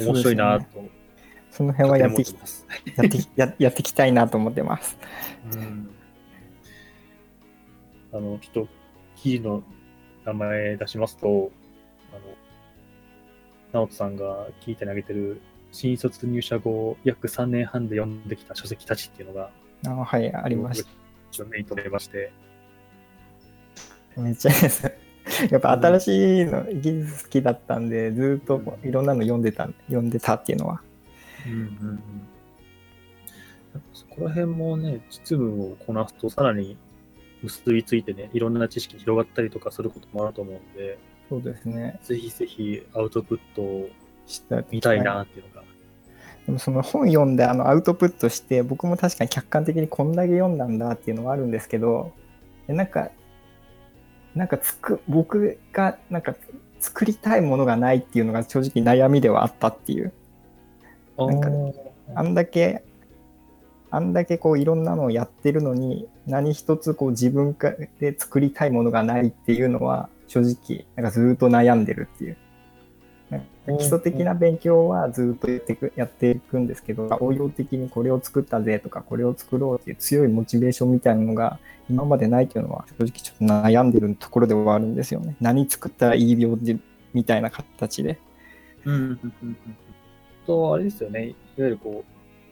[0.00, 0.66] 面白いなと、
[1.50, 2.34] その辺はやってき。
[2.34, 4.98] やってや やっていきたいなと思ってます。
[5.52, 5.90] うん
[8.10, 8.68] あの、ちょっと
[9.16, 9.62] 記事の
[10.24, 11.50] 名前出しますと、
[12.12, 12.20] あの、
[13.72, 15.40] 直人さんが聞いて投げてる、
[15.70, 19.50] 新卒入社後約3年半で読んできた書籍たちっていうのが、
[19.86, 20.90] あーはい、ありました。
[21.30, 22.32] ちょっと目に留めまして、
[24.16, 24.92] めっちゃいいです。
[25.50, 30.80] やっぱ新しいの技術好きだったんで、ずっといろんなの読んでた、読んでたっていうのは。
[31.46, 32.02] うんうんうん。
[33.92, 36.76] そこら辺もね、実務をこなすとさらに
[37.42, 41.98] 結びついてね、いろんな知識広がったりとかすることもあると思うんで、そうですね。
[42.02, 43.88] ぜひぜひアウトプットを
[44.26, 45.68] した見たいなっていうのが。
[46.46, 52.12] でもその本読んであのアウトプットして、僕も確かに客観的にこんだけ読んだんだっていうのはあるんですけど、
[52.68, 53.10] えなんか、
[54.34, 56.34] なんかつく、僕がなんか
[56.80, 60.12] 作りたいものがないっていうのが正直悩みではあったっていう。
[61.18, 61.50] なんか
[62.14, 62.82] あんだけ、
[63.90, 72.36] あんだけこういろんなのをやってるのに、何一つこう自分かで作りたいものがないっていうのは、正直、なんかずっと悩んでるっていう。
[73.78, 81.58] 基礎的な勉強はずっとやっていくやっていくんですけど、応用的にこれを作ったぜとか、これを作ろうっていう強いモチベーションみたいなのが
[81.90, 85.36] 今までないっていうのは、正直ちょっと悩んでるところではあるんですよね。
[85.40, 86.78] 何作ったらいいよで
[87.12, 88.18] みたいな形で。
[88.86, 89.56] うんうんうんうん。
[90.46, 92.04] と、あれですよね、いわゆるこ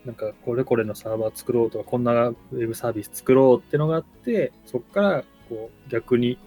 [0.04, 6.38] う、なんかこれこれのサーバー作ろうとか、こんなウェブサービス作ろうってのがあって、そこからこう逆に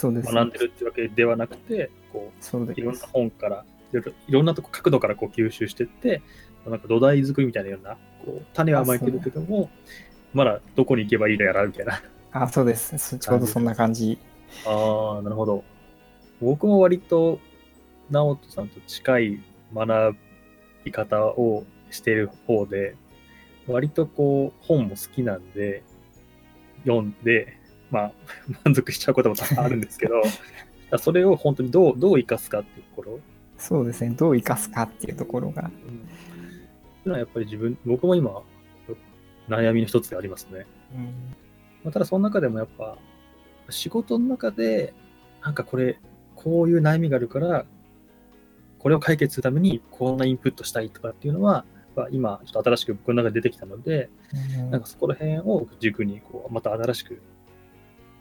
[0.00, 0.32] そうです。
[0.32, 3.06] 学んでるってわけではなくて、こそういろんなす。
[3.12, 6.22] 本から、いろいろいろんなとこ角度からこう吸収していって、
[6.66, 9.70] なんか土台作りみたいなような、こう種はまいてるけども、
[10.32, 12.02] まだどこに行けばいいのやらみたいな。
[12.32, 12.96] あ、そうです。
[12.96, 14.18] そちょうどそんな感じ。
[14.64, 15.64] ああ、なるほど。
[16.40, 17.38] 僕も割と、
[18.10, 19.40] 直人さんと近い
[19.74, 20.16] 学
[20.84, 22.96] び方をしている方で、
[23.66, 25.82] 割とこう、本も好きなんで、
[26.84, 27.59] 読んで、
[27.90, 28.12] まあ、
[28.64, 30.22] 満足しちゃうことも多々あるんですけど、
[30.98, 33.20] それを本当にどう、どう生かすかっていうところ、
[33.58, 34.14] そうですね。
[34.16, 35.62] どう生かすかっていうところが。
[35.62, 35.80] うん、ってい
[37.04, 38.42] うのはやっぱり自分、僕も今、
[39.48, 40.66] 悩みの一つでありますね。
[40.94, 41.04] うん
[41.84, 42.96] まあ、ただその中でもやっぱ
[43.68, 44.94] 仕事の中で
[45.42, 45.98] なんかこれ
[46.34, 47.64] こういう悩みがあるから
[48.78, 51.64] これを解決するためにこんなインプットしたいとかっていうのは
[51.96, 54.10] やっぱ今ちょっと新しく僕の中で出てきたので
[54.70, 57.22] なんかそこら辺を軸にこうまた新しく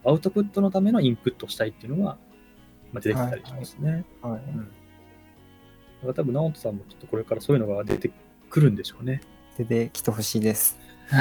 [0.05, 2.17] アウトプットのためのインプットしたいっていうのは
[2.91, 4.05] まあ出てきたりしますね。
[4.21, 4.71] はいうん
[5.99, 8.09] だから多分直人さんもきっとこれからそういうのが出て
[8.49, 9.21] くるんでしょうね。
[9.57, 10.79] 出てきてほしいです。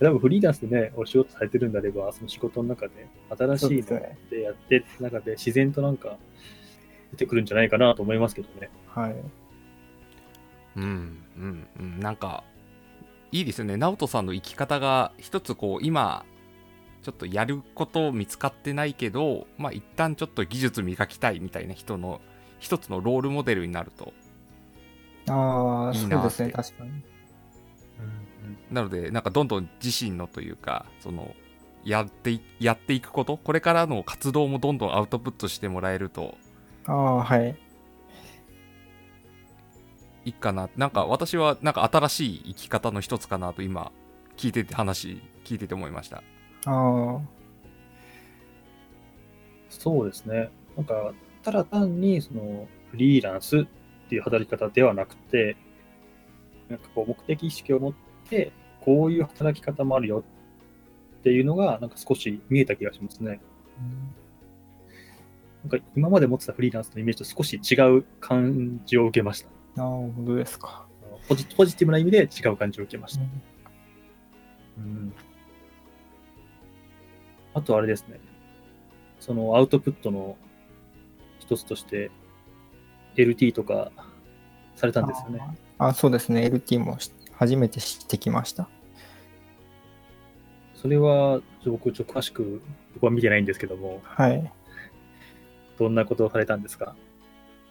[0.00, 3.06] 多分フリーランスでね、お仕事されてるんであれば、その仕事の中で
[3.38, 6.18] 新しいのですねでやって、中で自然となんか
[7.12, 8.70] 出てくるんじゃないかなと思いますけどね。
[8.88, 9.14] はい。
[10.76, 10.84] うん
[11.36, 12.44] うんうんなんか
[13.32, 16.24] いいですよね直人さんの生き方が一つこう今
[17.02, 22.20] ちょっとやること見つかってないけどまあ一旦ちょっと技術磨きたいみたいな人の
[22.58, 24.12] 一つのロールモデルになると
[25.30, 26.48] ああ、いいなそうですね。
[26.48, 26.90] って確かに。
[28.70, 31.34] なのでなんかどんどん自身のというかその
[31.84, 36.36] やっていやっていくことこれからの活動もどんどんアウトプットしてもらえると
[36.86, 37.56] ああ、はい。
[40.24, 43.92] いいかななんか私はなんか新しい生き方の一つかなと今
[44.36, 46.22] 聞いてて話聞いてて思いました
[46.66, 47.20] あ
[49.68, 50.50] そうですね。
[50.76, 53.66] なんか、ただ単にそのフリーランスっ
[54.08, 55.56] ていう働き方ではなくて、
[56.68, 57.92] なんかこう目的意識を持っ
[58.28, 60.24] て、こういう働き方もあるよ
[61.20, 63.40] っていうのが、なんか少し見えた気がしますね。
[65.64, 69.48] なんか今まで持ってたフリーランスのイメージと少し違う感じを受けました。
[69.82, 70.86] なるほどですか。
[71.28, 73.22] ポジポジティブな意味で違う感じを受けました。
[74.78, 75.12] うん
[77.58, 78.20] あとあれですね、
[79.18, 80.36] そのアウトプットの
[81.40, 82.10] 一つとして、
[83.16, 83.90] LT とか
[84.76, 85.40] されたんですよね。
[85.78, 86.46] あ、そうですね。
[86.46, 88.68] LT もし初めて知ってきました。
[90.76, 92.62] それは、僕、ちょっと詳しく、
[92.94, 94.52] 僕は見てないんですけども、はい。
[95.78, 96.94] どんなことをされたんですか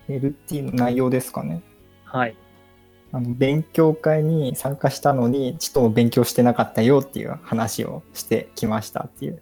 [0.10, 1.62] ？LT の内容ですかね。
[2.04, 2.36] はい。
[3.13, 9.41] あの勉強会に参加したのに、ちょっと勉強してなかったよっていう話をしてきましたっていう。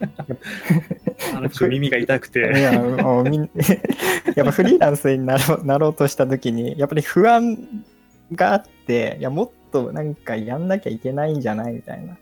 [1.34, 3.50] あのちょっと耳が痛くい、や、もうみん
[4.34, 7.58] やっぱフリーランスになろうなろうとした時に、やっぱり不安
[8.32, 12.16] があって、いや、もっとなんかやんなきゃいけないんじゃないみたいな。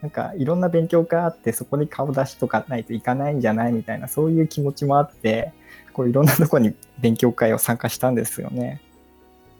[0.00, 5.52] なんかいろんな勉強会あって、そこに顔出しとかないといかないんじゃないみたいな、そういう気持ちもあって、
[5.92, 8.80] こういろんなとこに勉強会を参加したんですよね。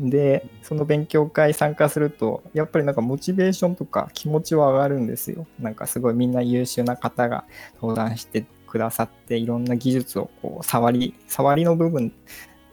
[0.00, 5.46] で、その勉強会参加すると、やっぱりなんかモチベーションとか気持ちは上がるんですよ。
[5.58, 7.44] なんかすごいみんな優秀な方が
[7.80, 12.12] 登壇してくださって、いろんな技術をこう触り、触りの部分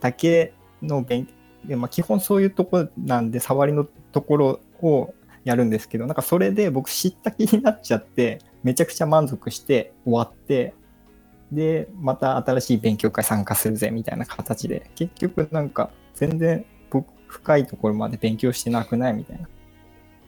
[0.01, 1.27] だけの勉
[1.67, 10.73] で、まあ、基本そういうとこなんで、触りのところをやるんですけど、なんかそれで僕知った気になっちゃって、めちゃくちゃ満足して終わって、
[11.51, 16.65] で、また新しい勉強会参加するぜみたいな形で、結局なんか全然
[17.35, 19.47] 深いところまで勉強してなくないみたいな。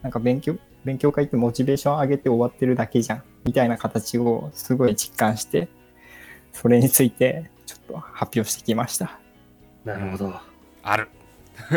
[0.03, 5.69] なんか勉強、勉強会ってモチベーション上げて終わってるだけじゃんみたいな形をすごい実感して、
[6.51, 9.19] それについてちょっと発表してきました。
[9.85, 10.33] なるほど。
[10.83, 11.07] ある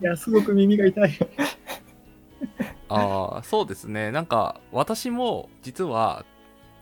[0.00, 1.18] いや、すごく耳が痛い。
[2.88, 6.24] ああそうですねなんか私も実は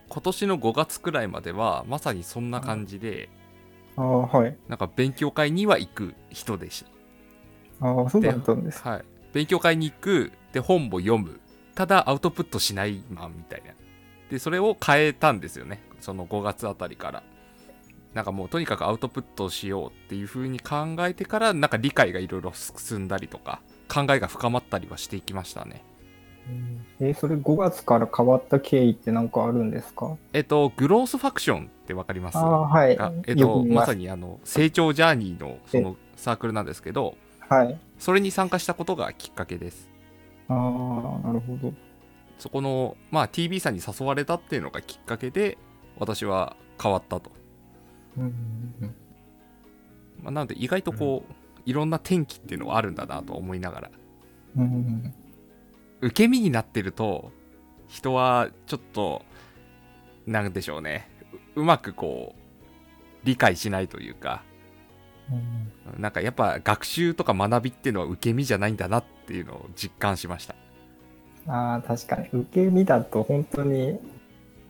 [0.08, 3.39] 今年の5月くらいまではまさにそんな感じであ
[3.96, 4.56] あ、はい。
[4.68, 6.84] なんか勉強会には行く人でし
[7.80, 8.82] ああ、そうだったんです。
[8.82, 9.04] たはい。
[9.32, 11.40] 勉強会に行くで本も読む。
[11.74, 13.72] ただアウトプットしないマンみたいな。
[14.30, 15.82] でそれを変えたんですよね。
[16.00, 17.22] その5月あたりから。
[18.14, 25.84] なんかもうとにかくアウトプットをしようっていう風に考えてからなんか理解がいろいろ進んだりとか考えが深まったりはしていきましたね
[27.00, 30.16] えーそれ5月から変わった経緯って何かあるんですか？
[30.32, 32.38] えっとグロースファクションってわかります？
[32.38, 32.96] ああ、はい。
[32.96, 37.16] がえっよと、まさにあの成長ジャーニーのそのサークルなんですけど
[37.48, 37.78] はい。
[37.98, 39.88] それに参加したことがきっかけです。
[40.48, 41.72] ああ、なるほど。
[42.38, 45.58] そこの、まあ、TV さんに誘われたっていうのがきっかけで
[45.98, 47.30] 私は変わったと、
[48.16, 48.94] うんうんうん。
[50.22, 51.32] まあ、なので意外とこう、
[51.66, 53.90] いろんな転機っていうのはあるんだなと思いながら。
[54.56, 55.14] うんうん
[56.00, 57.30] 受け身になってると
[57.88, 59.22] 人はちょっと
[60.26, 61.08] なんでしょうね。
[61.54, 64.42] ううまくこう理解しないというか
[65.30, 66.00] うん。
[66.02, 70.54] なんかやっぱ学習とか学びっていうのは受け身じゃないんだなっていうのを実感しました。
[71.46, 72.28] ああ、確かに。
[72.32, 73.98] 受け身だと本当に、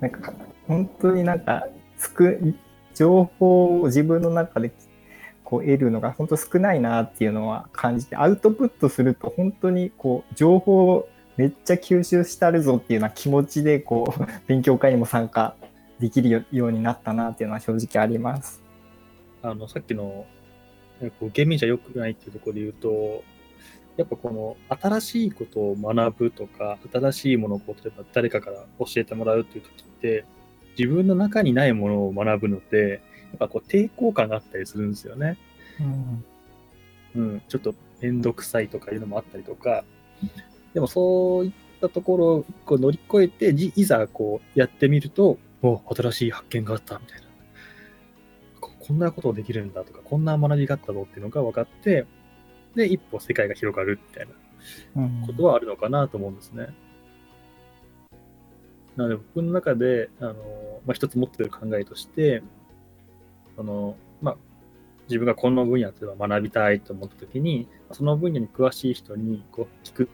[0.00, 0.32] なんか、
[0.66, 1.66] 本当になんか、
[1.96, 2.54] つく、
[2.94, 4.72] 情報を自分の中で
[5.44, 11.08] こう得るのが本当少ないなっていうのは感じて、アウトプットすると本当にこう、情報を
[11.40, 15.57] めっちゃ吸収したるぞっていうような気持ちで、こう、 勉強会にも参加
[15.98, 18.62] できるよようになったなっていうのは正直あります。
[19.40, 20.26] あの、さっきの、
[21.00, 23.24] 受け身じゃ良くないっていうところで言うと、
[23.96, 24.31] やっぱこ
[24.68, 30.26] の新しいことを学ぶとか、新しいものをこう例えば誰かから教えてもらうっていう時って、
[30.79, 33.00] 自分の中にないものを学ぶのって、
[33.31, 35.38] やっぱこう抵抗感があったりするんですよね。
[35.81, 36.24] うん
[37.14, 39.85] うん、ちょっとめんどくさいとかいうのもあったりとか、
[40.74, 47.26] でもそういったところをこう乗り越えて、じいざこうやってみると、お新しい発見があったみたいな。
[48.61, 52.07] ここんなことできるんだとか、こんな学びがあったぞっていうのが分かって、
[52.74, 54.32] で、一歩世界が広がるみたいな
[54.97, 56.68] うんことはあるのかなと思うんですね。
[58.97, 60.34] なので僕の中で、あの
[60.86, 62.42] まあ、一つ持っている考えとして、
[63.57, 64.36] そのまあ、
[65.09, 70.09] 自分がこの分野では学びたいと思ったときに、その分野に詳しい人にこう聞く、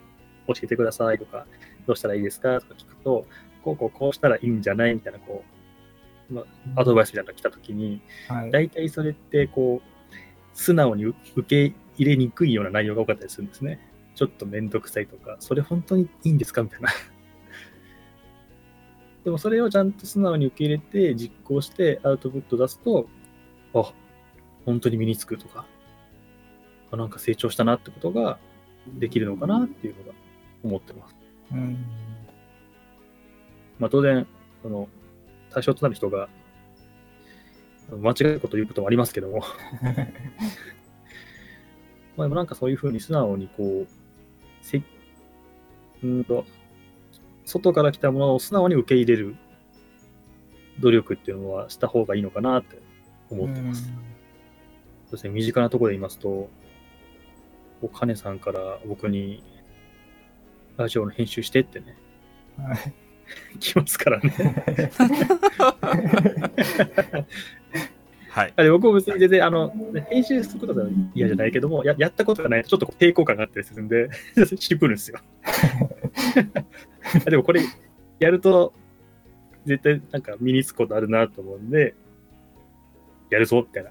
[0.49, 1.47] 教えてくださいとか、
[1.87, 2.61] どうしたらいいですか？
[2.61, 3.27] とか聞くと、
[3.63, 5.45] こうこうこうしたらいいんじゃないみたいな、こ
[6.31, 6.43] う、ま
[6.77, 9.89] あ、アドバイスみたいなのが来たときに、はい大体それってこう、
[10.55, 13.79] 素直に受け入れにくいような内容が多かったりするんですね。
[14.15, 16.63] ちょっとめんどくさいとか、それ本当にいいんですか？
[16.63, 16.89] みたいな。
[19.25, 23.09] でもそれをちゃんと素直に受け入れて実行してアウトプット出すと、
[23.75, 23.93] あ、
[24.65, 25.67] 本当に身につくとか、
[26.93, 28.39] あなんか成長したなってことが
[28.87, 30.13] できるのかなっていうのが
[30.67, 31.17] 思ってます。
[31.53, 31.85] うん。
[33.79, 34.27] まあ当然、
[34.63, 34.89] その
[35.51, 36.29] 対象となる人が
[37.91, 39.39] 間違えることを言うこともありますけども、
[42.17, 43.87] まあでもなんかそういうふうに素直にこう、
[44.61, 44.83] せ
[46.03, 46.45] うんと、
[47.45, 49.37] 外から来たものを素直に受け入れる
[50.81, 52.81] 努力っていうのはした方がいいのかなって
[53.31, 53.85] 思ってます。
[53.85, 53.91] そ
[55.11, 56.51] うですね、身近なところで言いますと、
[57.81, 59.43] こうカネさんから僕に
[60.77, 61.97] ラジオの編集してってね、
[62.59, 62.95] うんはい
[63.59, 64.31] 来ますからね。
[68.29, 69.73] はいあで僕も別に全然あの
[70.11, 74.11] 編集することは嫌じゃないけども、ややったことがないとちょっと抵抗感があったりするんで、
[74.59, 75.19] 渋るんですよ。
[77.25, 77.63] でもこれ
[78.19, 78.75] やると
[79.65, 81.95] 絶対なんか身につくことあるなと思うんで、
[83.31, 83.85] やるぞみたい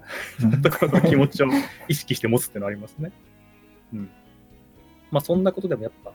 [0.48, 1.48] なところの気持ちを
[1.88, 3.10] 意識して持つっていうのはありますね。
[3.92, 4.10] うん。
[5.10, 6.12] まあそんなことでもやっぱ、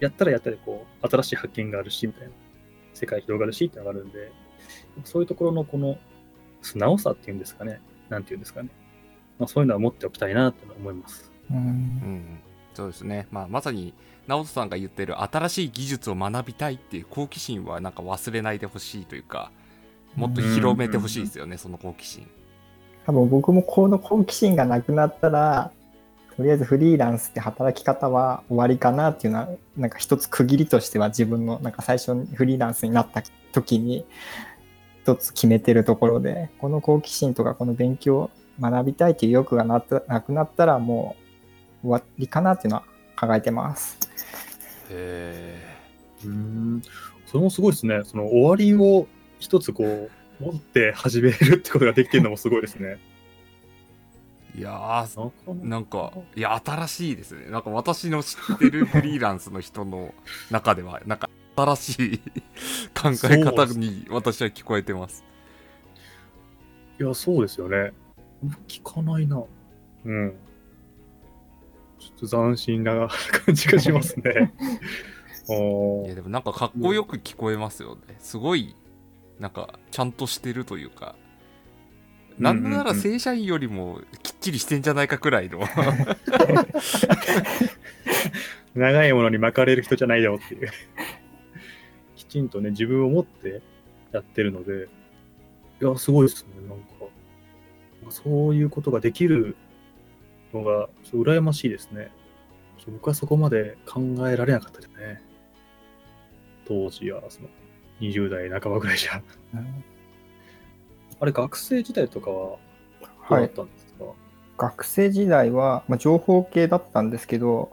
[0.00, 2.34] やったらやったらこう、新しい発見があるし、みたいな。
[2.94, 4.32] 世界広がるしってのがあるんで、
[5.04, 5.98] そういうところのこの
[6.62, 7.80] 素直さっていうんですかね。
[8.08, 8.70] なんていうんですかね。
[9.38, 11.30] まあそういうのは持っておきたいなと思います。
[11.50, 12.40] うんうん、
[12.74, 13.94] そうですね、まあ、まさに
[14.26, 19.52] 直人さんが言ってる新しい技術を学びたいっていう好奇心はなんか忘れないでほしいというか
[20.16, 22.28] もっと広めてほしいですよね、その好奇心
[23.06, 25.70] 多分僕もこの好奇心がなくなったら、
[26.36, 33.22] とりあえずフリーランスって働き方は終わりかなっていうのは、なんか一つ区切りとしては自分のなんか最初にフリーランスになった
[33.52, 34.04] 時に
[35.02, 38.30] 一つ決めてるところで、この好奇心とかこの勉強を
[38.60, 41.16] 学びたいっていう欲がなったなくなったらも
[41.82, 42.84] う終わりかなっていうのは
[43.18, 43.98] 考えてます。
[44.90, 45.76] へえ
[46.26, 46.82] うん。
[47.26, 48.02] それもすごいですね。
[48.04, 49.06] その終わりを
[49.38, 50.10] 一つこう、
[50.42, 52.98] 持って始めるってことができてるのもすごいですね。
[54.56, 60.14] えいやーなんかいや新しいですねなんか私の知ってるフリーランスの人の
[60.50, 62.18] 中では なんか新しい
[62.94, 65.24] 考え方に私は聞こえてます
[66.98, 67.92] いや、そうですよね。
[68.68, 69.42] 聞かないな。
[70.04, 70.34] うん。
[71.98, 73.08] ちょっと斬新な
[73.44, 74.54] 感じがしますね。
[75.48, 78.74] あいやーでもなんかかっこよく聞こえますよねすごい
[79.38, 81.14] なんかちゃんとしてるというか
[82.38, 85.60] なんなら正社員よりもきっちりしてんじゃないかくらいの
[88.74, 90.68] 長いものに巻かれる人じゃないよっていう。
[92.14, 93.62] きちんとね、自分を持って
[94.12, 94.88] やってるので、
[95.80, 96.50] いや、すごいですね。
[96.68, 96.86] なんか、
[98.10, 99.56] そういうことができる
[100.52, 102.10] のが、羨ましいですね。
[102.88, 105.22] 僕はそこまで考えられなかったですね。
[106.66, 107.48] 当時は、その、
[108.00, 109.22] 20代半ばぐらいじゃ。
[111.20, 112.58] あれ、学生時代とかは、
[113.28, 114.04] どうだったんですか、
[114.58, 117.70] 学生時代は、まあ、情報系だったんですけど、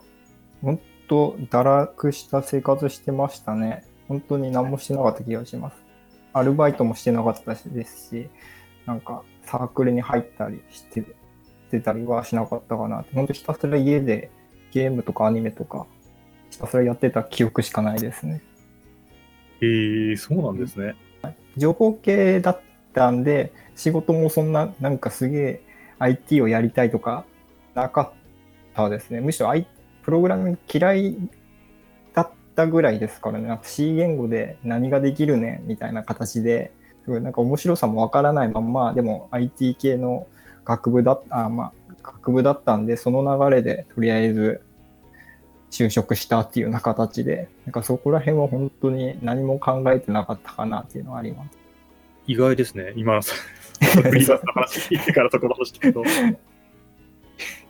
[0.62, 3.84] 本当堕落した生活してましたね。
[4.08, 5.76] 本当に何もしてなかった気がします。
[6.32, 8.28] アルバイトもしてなかったですし、
[8.86, 11.06] なんかサークルに入ったりしてし
[11.70, 13.14] てたりはしなかったかなって。
[13.14, 14.30] 本当ひたすら家で
[14.72, 15.86] ゲームとかアニメとか、
[16.50, 18.42] ひたすらやってた記憶しかないですね。
[19.60, 20.94] えー、そうなんですね。
[21.56, 22.60] 情報系だっ
[22.94, 25.60] たんで、仕事もそんな、なんかすげえ
[25.98, 27.24] IT をやりたいとか
[27.74, 28.10] なかっ
[28.74, 29.20] たですね。
[29.20, 29.66] むしろ、I、
[30.02, 31.16] プログラミング嫌い
[32.14, 33.48] だったぐらいですからね。
[33.48, 36.72] なんか C 言語で何ができるねみたいな形で、
[37.04, 40.26] すごいなんか面白さもわからないまんま、でも IT 系の
[40.64, 41.72] 学部だった、あまあ、
[42.02, 44.62] 学部だったんで、その流れでとりあえず
[45.70, 51.63] 就職したっていうような形で、なんかそこら辺は本当に何も考えてなかったかなっていうのはあります。
[52.26, 52.92] 意外ですね。
[52.96, 53.34] 今のさ、
[53.80, 56.02] フリーランスの話聞いてからそこの話聞くと、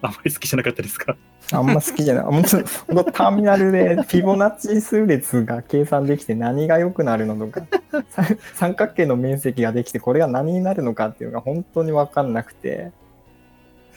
[0.02, 1.16] あんまり好きじゃなかったですか？
[1.52, 2.24] あんま好きじゃない。
[2.24, 2.48] 本当
[2.94, 7.66] 本当ターミナルでフィボナッチ数列が計算できて何が良くなるのとか、
[8.10, 12.92] 三 三角形の面積ができてこれが何になるのかっていうのが本当に分かんなくて、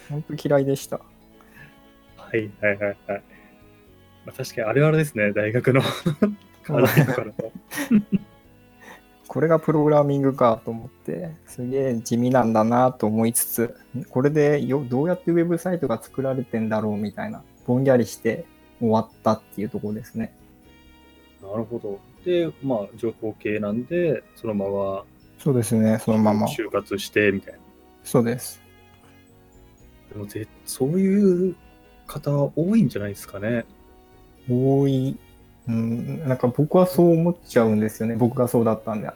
[0.09, 0.97] 本当嫌いでした。
[2.17, 3.23] はいはいはいはい。
[4.25, 5.81] まあ、確かにあるあるですね、大学の
[6.63, 7.51] 課題とかだと。
[9.37, 13.77] これがプログラミングかと思って、すげえ地味なんだなと思いつつ、
[14.09, 18.45] これでよどうやってウェブサイトが作られてんだろうみたいな、ぼんやりして
[18.79, 20.35] 終わったっていうところですね。
[21.39, 21.99] なるほど。
[22.25, 25.03] で、まあ、情報系なんで、そのまま
[25.37, 26.47] そうですね、そのまま。
[26.47, 27.59] 就活してみたいな。
[28.03, 28.59] そうです。
[30.11, 31.55] でもぜ、そういう
[32.07, 33.65] 方多いんじゃないですかね。
[34.49, 35.15] 多い、
[35.67, 38.15] うん、なんか僕はそう思っちゃうんですよね。
[38.15, 39.11] 僕がそうだったんで。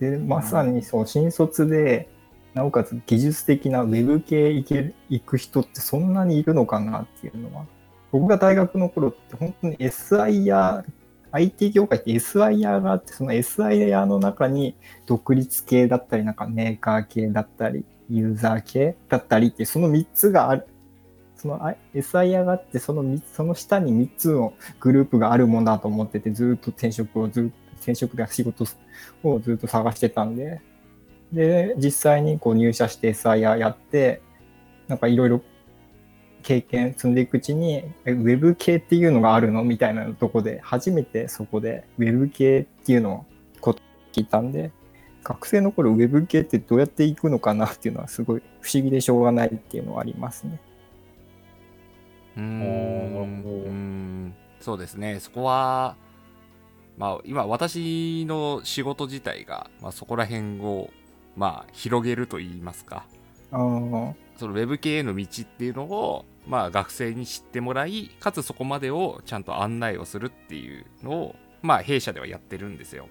[0.00, 2.08] で、まさにそう、新卒で
[2.54, 7.66] なおかつ技術的なウェブ系行ける行く人ってそんなにいるのかなっていうのは、
[8.10, 10.84] 僕が大学の頃って本当に SIR、
[11.30, 14.76] IT 業界って SIR があって、その SIR の中に
[15.06, 20.66] 独立系だったり、なんかメーカー系だったり、ユーザー系だったりって、その3つがある。
[21.36, 28.64] そのあ SIR があってそのその下に3つのグループがあるもんだと思ってて、ずっと転職をずっと、転職で仕事
[29.22, 30.60] をずっと探してたんで、
[31.32, 34.22] で、実際にこう入社して SIR やって、
[34.86, 35.42] なんかいろいろ
[36.42, 39.64] 経験積んでいくうちに、えウェブ系っていうのがあるの？
[39.64, 43.26] みたいなとこで、初めてそこでウェブ系っていうのを
[43.60, 43.82] こと
[44.12, 44.70] 聞いたんで、
[45.22, 47.66] 学生の頃ウェブ系ってどうやっていくのかな？
[47.66, 50.58] っていうのはすごい不思議でしょうがないっていうのはありますね。
[52.36, 52.46] うーん。
[52.46, 54.34] うーん。
[54.60, 55.20] そうですね。
[55.20, 55.96] そこは
[56.98, 60.90] まあ今私の仕事自体が、まあ、そこら辺を
[61.36, 63.06] まあ広げると言いますか。
[64.36, 73.08] そのウェブ系への道っていうのをまあ学生に知ってもらいかつそこまでをちゃんと案内をするっていうのをまあ弊社ではやってるんですよ。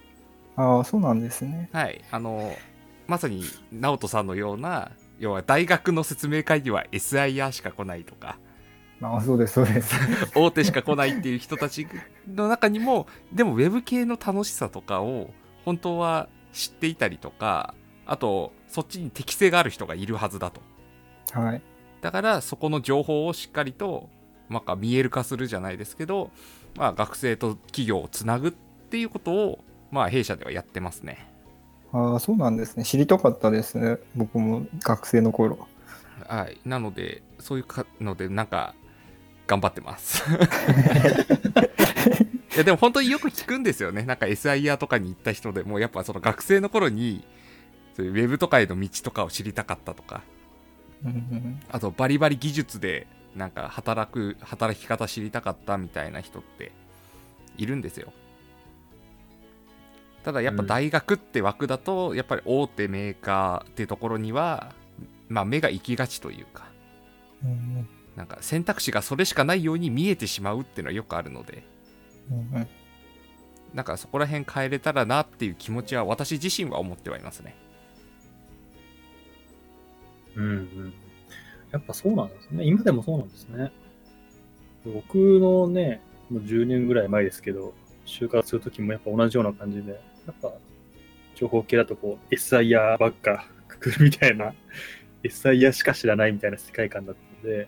[0.55, 1.69] あー、そうなんですね。
[1.71, 2.03] はい。
[2.11, 2.53] あの
[3.07, 8.37] まさに直人さんのような要は大学の説明会には SIR しか来ないとか
[9.01, 9.95] あーそうです、そうです。
[10.35, 11.87] 大手しか来ないっていう人たち
[12.27, 15.31] の中にもでもウェブ系の楽しさとかを
[15.65, 17.75] 本当は知っていたりとか
[18.05, 20.61] あとそっちに適性がある人がいるはずだと
[21.31, 21.61] はい。
[22.01, 24.09] だからそこの情報をしっかりと、
[24.49, 26.31] まあ、見える化するじゃないですけど、
[26.75, 29.59] まあ、学生と企業をつなぐっていうことを、
[29.91, 31.31] まあ、弊社ではやってますね
[31.91, 32.83] ああ、そうなんですね。
[32.83, 33.97] 知りたかったですね。
[34.15, 35.67] 僕も学生の頃。
[36.27, 38.73] はいなのでそういうかのでなんか
[39.47, 40.23] 頑張ってます。
[42.55, 44.03] いやでも本当によく聞くんですよね。
[44.03, 47.25] なんか SIR とかに行った人でもやっぱその学生の頃に
[47.95, 50.21] そういうウェブとかへの道とかを知りたかったとか。
[51.69, 56.71] あとバリバリ技術でなんか働く働き方知りたかったみたいな人って
[57.57, 58.11] いるんですよ。
[60.23, 64.73] ただやっぱ大学って枠だとやっぱり大手メーカーっていうところには
[65.29, 66.67] まあ目が行きがちというか。
[67.43, 67.87] うん
[68.17, 71.63] なんか選択肢がそれしかないように見えてしまうっていうのはよくあるので
[72.29, 72.67] うんうん
[73.73, 77.55] なんかそこら辺変えれたらなっていう気持ちは私自身は思ってはいますね
[80.37, 80.93] うんうん。
[81.71, 82.63] やっぱそうなんですね。
[82.63, 83.71] 今でもそうなんですね。
[84.85, 85.99] 僕のね、
[86.29, 87.73] もう10年ぐらい前ですけど、
[88.05, 89.97] 就活するときもやっぱ同じような感じで、や
[90.31, 90.53] っぱ
[91.35, 94.53] 情報系だとこう、SIR ばっかくくるみたいな、
[95.23, 97.67] SIR しか知らないみたいな世界観だったので、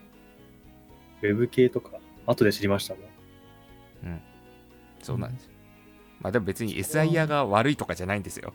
[1.22, 1.92] ウェブ系とか、
[2.26, 4.22] 後で知りましたもん。
[5.02, 5.46] そうなんです。
[5.46, 5.52] よ
[6.22, 8.54] まあでも別に SIR が悪いとかじゃないんですよ。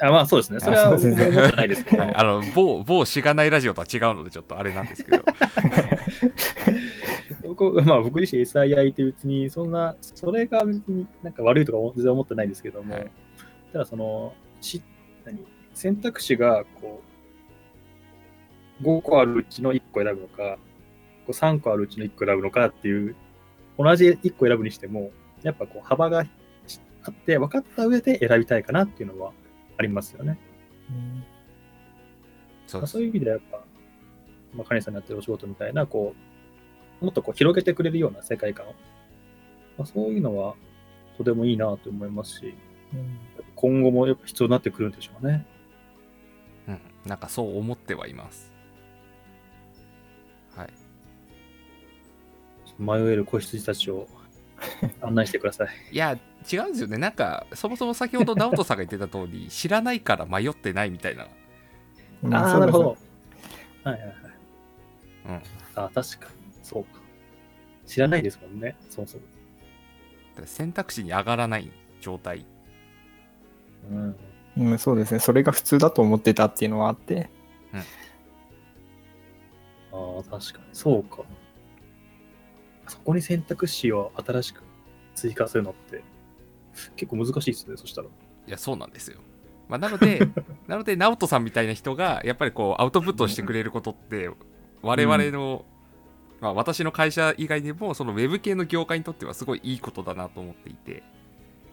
[0.00, 0.60] あまあそうですね。
[0.60, 1.10] それは僕あそう。
[1.10, 5.24] ですねも思ってないですけど、はい、あの某某しがないラジオとは違うのでちょっとあれなんですけど。
[7.46, 13.10] 僕まあ僕自身 SII って別にそんな、それが別になんか悪いとか全然思ってないですけども、はい。
[13.72, 14.82] ただその、し
[15.24, 15.38] 何？
[15.72, 17.02] 選択肢がこ
[18.80, 20.58] う、5個あるうちの1個選ぶのか、
[21.26, 23.16] こう3個あるうちの1個選ぶのかっていう、
[23.78, 25.10] 同じ1個選ぶにしても、
[25.42, 29.32] やっぱこう幅があって分かった上で選びたいかなっていうのは
[29.78, 30.38] ありますよね。
[32.66, 32.82] そうです。
[32.82, 33.64] まあそういう意味ではやっぱ、
[34.54, 36.14] まあ、カニさんのやってるお仕事みたいな、こ
[37.00, 38.66] う、もっとこう広げてくれるような世界観。
[38.66, 38.70] を、
[39.78, 40.54] まあ、そういうのは
[41.18, 42.54] とてもいいなと思いますし、
[42.94, 43.18] うん。
[43.54, 45.46] 今後もやっぱ必要になってくるんでしょうね。
[46.68, 48.52] うん、なんかそう思ってはいます
[52.78, 54.08] 迷える子羊たちを
[55.00, 55.68] 案内してください。
[55.92, 56.18] いや
[56.50, 61.24] 違うんですよねなんかそもそも先ほど直人さんが言ってた通り 知らないから迷ってないみたいな
[62.32, 62.96] ああ、なるほど。
[63.84, 64.12] はいはいはい。
[65.28, 65.34] うん
[65.74, 66.52] ああ、確かに。
[66.62, 67.00] そうか。
[67.84, 69.22] 知らないですもんね、そもそも。
[70.44, 71.70] 選択肢に上がらない
[72.00, 72.44] 状態
[73.90, 74.16] うん。
[74.58, 75.20] うん、そうですね。
[75.20, 77.30] それが普通だと思ってたっていうのはあって。
[79.92, 80.64] ああ、確かに。
[80.72, 81.22] そうか。
[82.88, 84.62] そこに選択肢を新しく
[85.14, 86.04] 追加するのって
[86.96, 88.08] 結構難しいですね、そしたら。
[88.08, 89.18] いやそうなんですよ、
[89.68, 90.28] まあ、なので
[90.68, 94.30] なので直人さんみたいな人がやっぱりこうアウトプットをしてくれることって
[94.82, 95.64] 我々の、
[96.40, 101.02] まあ、私の会社以外にもそのウェブ系の業界にとってはすごいいいことだなと思っていて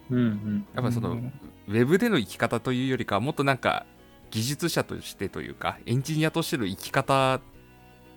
[0.10, 0.68] うんうん。
[0.74, 1.34] やっぱりその、うん
[1.68, 3.86] ウェブでの生き方というよりかはもっとなんか
[4.32, 7.40] 技術者としてというかエンジニアとしての生き方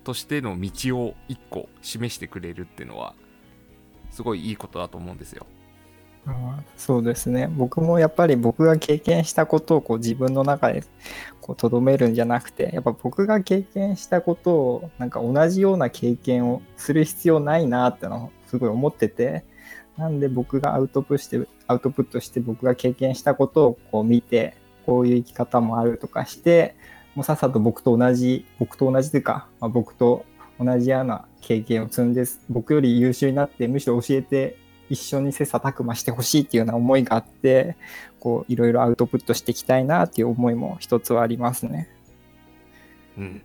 [0.07, 3.15] としての道を一個示してくれるっていうのは
[4.13, 5.47] すごいいいことだと思うんですよ。
[6.27, 7.49] あーそうですね。
[7.49, 10.85] 僕もやっぱり僕が経験したことをこう自分の中で
[11.41, 19.45] こう留めるんじゃなくてやっぱ僕が経験したことをなんか同じような経験をする必要ないなってのをすごい思ってて
[19.97, 26.77] なんで僕がアウトプットしてアウトプットして僕が経験したことをこう見てこういう生き方もあるとかして
[27.17, 30.25] もうさっさと僕と同じ僕と同じというか、まあ、僕と
[30.61, 34.57] 同じような経験を積んで僕より優秀になってむしろ教えて
[34.89, 37.77] 一緒に切磋琢磨してほしいっていうような思いがあって
[38.21, 41.89] こういろいろアウトプットしていきたいなっていう思いも一つはありますね。
[43.19, 43.43] うん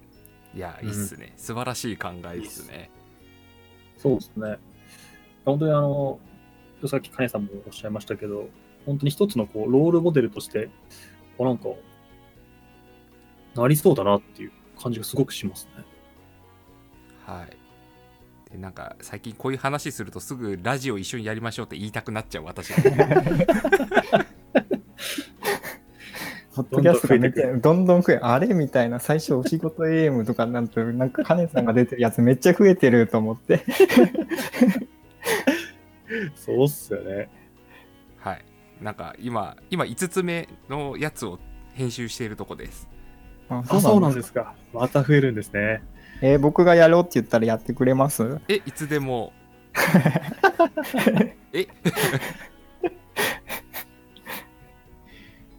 [0.53, 2.91] いやいいっすね、素晴らしい考えですね
[4.01, 4.57] そうですね。
[5.45, 6.19] 本当にあの、
[6.87, 8.49] さっき金さんもおっしゃいましたけど、
[8.85, 10.69] 本当に一つのこうロールモデルとして、
[11.39, 11.69] あなんか、
[13.55, 15.83] なりそうだなっていう感じがすごくしますね。
[17.25, 17.57] はい。
[18.51, 22.81] でなんか最近こういう話するとすぐラジオ一緒にやりましょうって言いたくなっちゃう私ポ
[26.63, 33.63] ッドキャストがめっちゃどんどん増えあれみたいな最初お仕事 AM とかになるとなんか金さんが出てるやつめっちゃ増えてると思って。
[36.35, 37.29] そうっすよね。
[38.17, 38.43] はい。
[38.81, 41.39] なんか今今5つ目のやつを
[41.73, 42.89] 編集しているとこです
[43.51, 44.53] ああ、そうなんすですか。
[44.73, 45.83] また増えるんですね。
[46.21, 48.39] えー僕がやろうって言ったらやってくれます？
[48.47, 49.33] えいつでも。
[51.53, 51.67] え？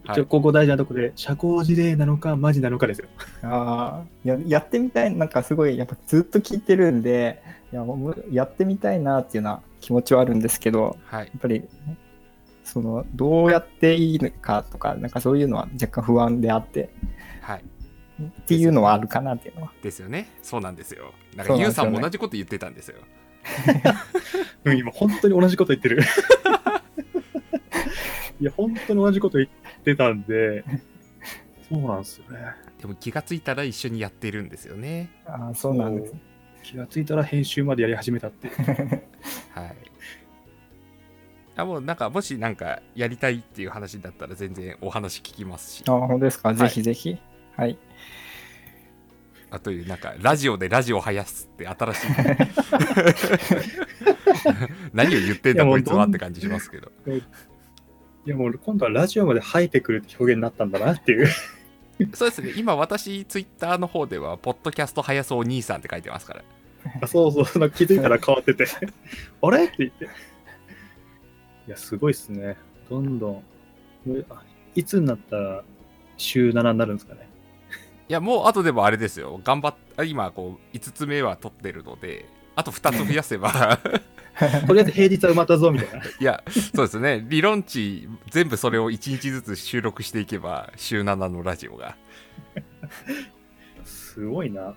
[0.04, 0.18] はい。
[0.18, 3.08] 一応、ここ大事なとこで、社交辞令なのか、マジなのかですよ。
[3.42, 11.26] あーややってみたいなんかすごいやっぱずっと聞いてるんでいやもうやってみたいなっていうような気持ちはあるんですけどはい。
[11.26, 11.64] やっぱり
[12.64, 16.90] そのどうやっていいのかとかなんかそういうのは若干不安であって。
[17.40, 17.64] はい
[18.28, 19.72] っていうのはあるかなっていうのは。
[19.82, 20.30] ですよね。
[20.42, 21.12] そうなんですよ。
[21.36, 22.96] なんかそうさんも同じこと言ってたんですよ。
[24.64, 26.02] うん、今、本当に同じこと言ってる。
[28.40, 29.50] いや、本当に同じこと言っ
[29.84, 30.64] てたんで、
[31.68, 32.38] そうなんですよね。
[32.80, 35.10] でも気がついたら一緒にやってるんですよね。
[35.24, 36.14] あーそうなんです。
[36.62, 38.48] 気がついたら編集までやり始めたって。
[39.54, 39.76] はい。
[41.54, 45.84] あもうなんかもしなんかやりたいっていう話だったら全然お話聞きますし。
[45.86, 47.18] あ本当ですか、ぜひぜひ。
[47.56, 47.78] はい
[49.52, 52.06] あというなんかラジオでラジオ生やすって新しい
[54.94, 61.26] 何を言ってんだこいつはって感じしますけどいやもう今度はラジオまで生えてくるって表現になったんだなっていう。
[62.14, 66.42] そうですね今私ツイッターの方ではポッドキャスト生やすお兄さんって書いてますから
[67.00, 68.66] あそうそう、気づいたら変わってて、
[69.42, 69.64] あれ？
[69.64, 70.04] って言って。
[70.04, 70.08] い
[71.68, 72.56] や、すごいっすね。
[72.88, 73.42] どんどん。
[74.30, 74.42] あ
[74.74, 75.64] いつになったら
[76.16, 77.28] 週7になるんですかね。
[78.12, 83.80] いやもうあとでもあれですよ頑張っあ今こう5つ目は取ってるのであと2つ増やせば
[84.68, 86.04] とりあえず平日は埋まったぞみたいな。
[86.04, 86.44] いや
[86.74, 91.96] そうですね理論値全部それを1日ずつ収録していけば週7のラジオが
[93.82, 94.74] すごいな。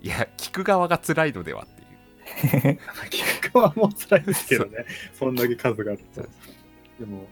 [0.00, 2.78] いや聞く側が辛いのではっていう
[3.10, 4.86] 結果はもう辛いですけどね。
[5.12, 6.30] そんだけ数があるとそう。
[6.98, 7.26] でも、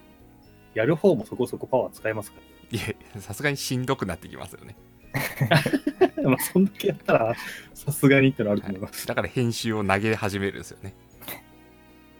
[0.74, 2.38] やる方もそこそこパワー使えますか
[2.70, 2.82] いや
[3.20, 4.91] さすがにしんどくなってきますよね、ら。
[6.24, 7.36] まあ、そんだけやったら、
[7.74, 9.06] さすがにってのはあるとはい思います。
[9.06, 10.94] だから編集を投げ始めるんですよね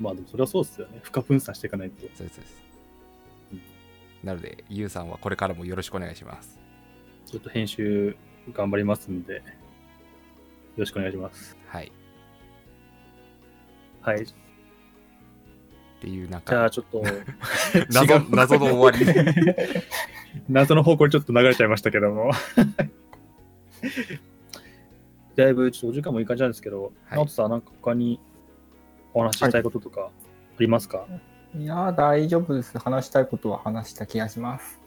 [0.00, 1.00] まあ、でもそれはそうですよね。
[1.02, 2.00] 負荷分散していかないと。
[2.00, 2.62] そうですそうです
[3.52, 3.62] うん
[4.24, 6.58] なのでゆうさんはこれからもよろしくお願いします
[7.26, 8.16] ちょっと編集
[8.52, 9.42] 頑張りますんで、よ
[10.78, 11.56] ろしくお願いします。
[11.66, 11.92] はい
[14.02, 14.22] はい。
[14.22, 14.26] っ
[16.00, 17.04] ていうなんじゃかあちょっと、
[17.90, 19.06] 謎 謎の終わり
[20.48, 22.30] 謎の方向にちょっと流れちゃいましたけども。
[25.34, 27.18] だいぶちょっとお時間もいい感じなんですけど、はい。
[27.18, 28.20] 直人さん、なんか他に
[29.14, 30.10] お話ししたいこととかあ
[30.60, 31.06] りますか、
[31.56, 32.78] いやー大丈夫です。
[32.78, 34.80] 話したいことは話した気がします。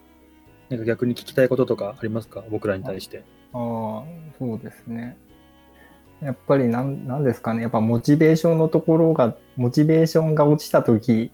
[0.70, 2.44] なんか逆に聞きたいこととかありますか？
[2.50, 3.24] 僕らに対して。
[3.54, 4.04] ああ
[4.38, 5.18] そうですね。
[6.22, 7.62] やっぱりなんなんですかね。
[7.62, 11.32] やっぱモチベーションのところがモチベーションが落ちた時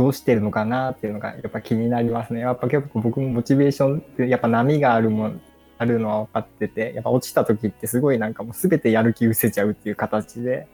[0.00, 5.42] どうしてるのかなっていうのがやっぱ気になりますねやっぱ結構僕もモチベーションってやっぱ波があるもん
[5.76, 10.66] あるのは分かっててやっぱ落ちた時ってすごいなんかもう全てやる気失せちゃうっていう形で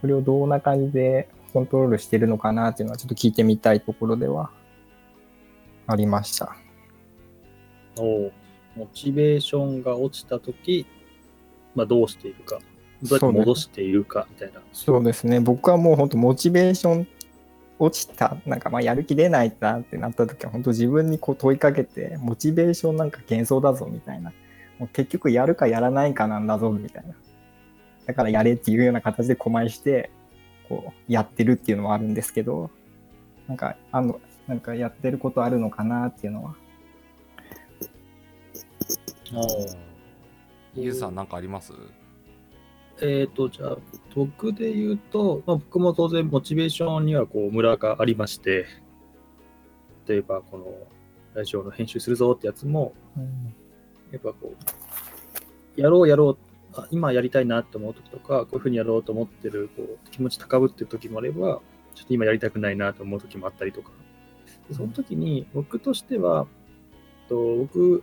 [0.00, 4.50] それをどんな感じでコントロールしてるのかなっていうのはちょっと聞いてみたいところでは
[5.86, 6.56] ありました。
[7.98, 8.32] おう
[8.74, 10.86] モチベーションが落ちたとき、
[11.74, 12.58] まあ、どうしているか、
[13.02, 14.62] どうやって戻しているかみたいな。
[14.72, 17.08] そうですね僕はもう本当モチベーション
[17.78, 24.32] 落ちたなんかまあやる気出ないなってなった時は本当自分にこう問いかけてモチベーションなんか幻想だぞみたいな。
[24.78, 27.14] もう結局やるかやらないかなんだぞみたいな。
[28.06, 30.10] だからやれっていうような形で狛江して
[30.68, 32.70] こうやってるっていうのはあるんですけど
[33.48, 36.56] なんか、あの、なんかやってることあるのかなっていうのは。
[40.74, 41.72] ゆうさんなんかあります？
[43.00, 43.78] えっ、と、じゃあ、
[44.14, 48.66] 僕で言うと、まあ、僕も当然モチベーションにはこう、ムラがありまして、
[50.06, 50.66] 例えば、この、
[51.34, 52.94] ラジオの編集するぞってやつも、
[54.10, 54.54] やっぱこ
[55.76, 56.38] う、やろうやろう、
[56.72, 61.60] あ今やりたいなって思う時とか、こういうふうにやろうと思ってるこう気持ち高ぶってる時もあれば、
[61.94, 63.90] ちょっと今やりたくないなと思う時もあったりとか。
[64.68, 66.46] でその時に僕としては、
[67.28, 68.02] と僕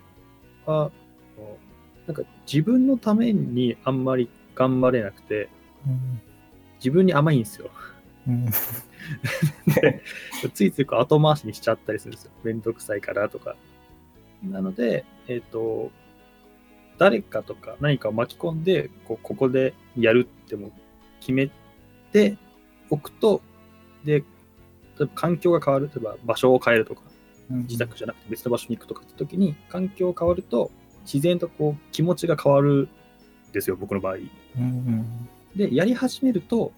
[0.68, 0.92] は、
[2.06, 5.50] なんか自分のためにあんまり頑張れなくて、
[6.78, 7.70] 自分に甘いんですよ。
[8.28, 8.50] うん
[10.54, 12.32] ついついこう後回しにしちゃったりするんですよ。
[12.44, 13.56] めんどくさいからとか。
[14.44, 15.92] なので、えっ、と、
[16.98, 20.72] 誰かとか何かを巻き込んで、こうここでやるっても
[21.20, 21.50] 決め
[22.12, 22.38] て
[22.90, 23.42] おくと、
[24.04, 24.26] で、例
[25.02, 27.02] えば環境が変わる、例えば場所を変えるとか、
[27.50, 30.72] 自宅じゃなくて別の場所に行くとかって時に、環境が変わると、
[31.06, 32.90] 自然とこう気持ちが変わるん
[33.54, 34.16] ですよ、僕の場合。
[34.58, 36.74] うんで、やり始めると、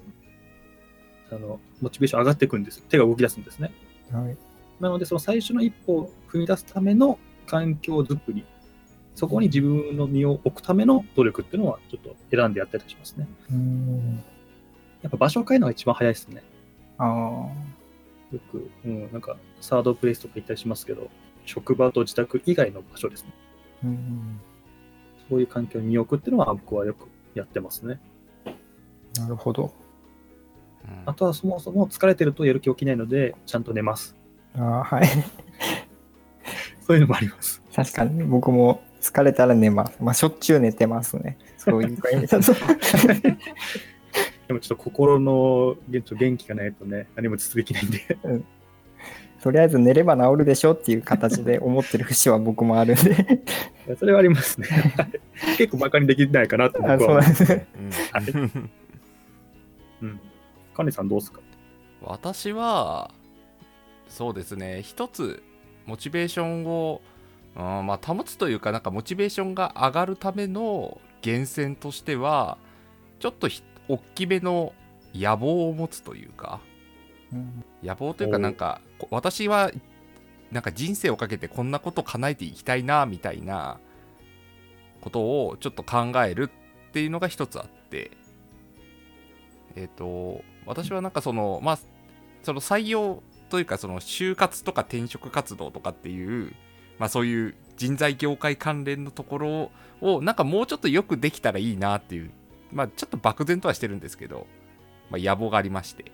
[1.32, 2.86] あの、モチベーション上がっていくんですよ。
[2.90, 3.72] 手が動き出すんですね。
[4.12, 4.38] うんはい
[4.80, 7.18] なので、その最初の一歩を踏み出すための
[7.48, 8.44] 環境づくり、
[9.14, 13.28] そこに自分の身を置くための努力っていうのは、ちょっと選んでやったりしますね。
[13.52, 14.24] うん
[15.02, 16.44] やっぱ場所を変えるのが一番早いですね。
[16.98, 21.10] あよく、うん、なんか、サードプレイスとか行ったりしますけど、
[21.46, 23.30] 職場と自宅以外の場所ですね。
[23.84, 24.42] ーうん
[25.30, 28.00] そういう環境に身を置くっていうのは、僕はよくやってますね。
[29.18, 29.64] なるほど。
[29.64, 29.86] うん
[31.08, 34.16] あとはそもそも疲れてるとやる気起きないので、ちゃんと寝ます。
[34.54, 35.08] あーはい。
[36.86, 37.62] そういうのもあります。
[37.76, 39.98] 確かに僕も疲れたら寝ます。
[40.00, 41.38] まあ、しょっちゅう寝てますね。
[41.58, 42.54] そういう意味だと。
[44.48, 48.02] でもちょっと心の元気元気がないとね、何も続きないんで。
[49.42, 53.42] とりあえず寝れば治るでしょっていう形で思ってる節は僕もあるんで。
[53.98, 54.68] それはありますね。
[55.56, 57.68] 結構バカにできないかなと僕はなんですね。
[57.74, 58.80] うん
[60.02, 60.20] うん。
[60.74, 61.42] カネさんどうですか？
[62.02, 63.12] 私は
[64.08, 64.82] そうですね。
[64.84, 65.42] 一つ
[65.86, 67.02] モチベーションを、
[67.56, 72.58] うんまあ、保つというかなんかモチベーションが上がるための源泉としては
[73.20, 74.74] ちょっとひ大きめの
[75.14, 76.60] 野望を持つというか
[77.32, 77.64] うん。
[77.82, 79.72] 野望というかなんかこ私は
[80.52, 83.80] なんか人生をかけてこんなこと叶えていきたいなみたいな
[85.06, 86.50] ことをちょっと考える
[86.90, 88.12] っていうのが一つあって
[89.76, 91.80] えっ、と私はなんかそのまあ
[92.42, 96.54] その採用というかその就活とか転職活動とかっていう
[96.98, 102.32] まあそういう人材業界関連のところをなんかもうちょっとよくできたらいいなっていう
[102.72, 104.48] まあちょっと漠然とはしてるんですけど、
[105.12, 106.14] まあ、野望がありましてだか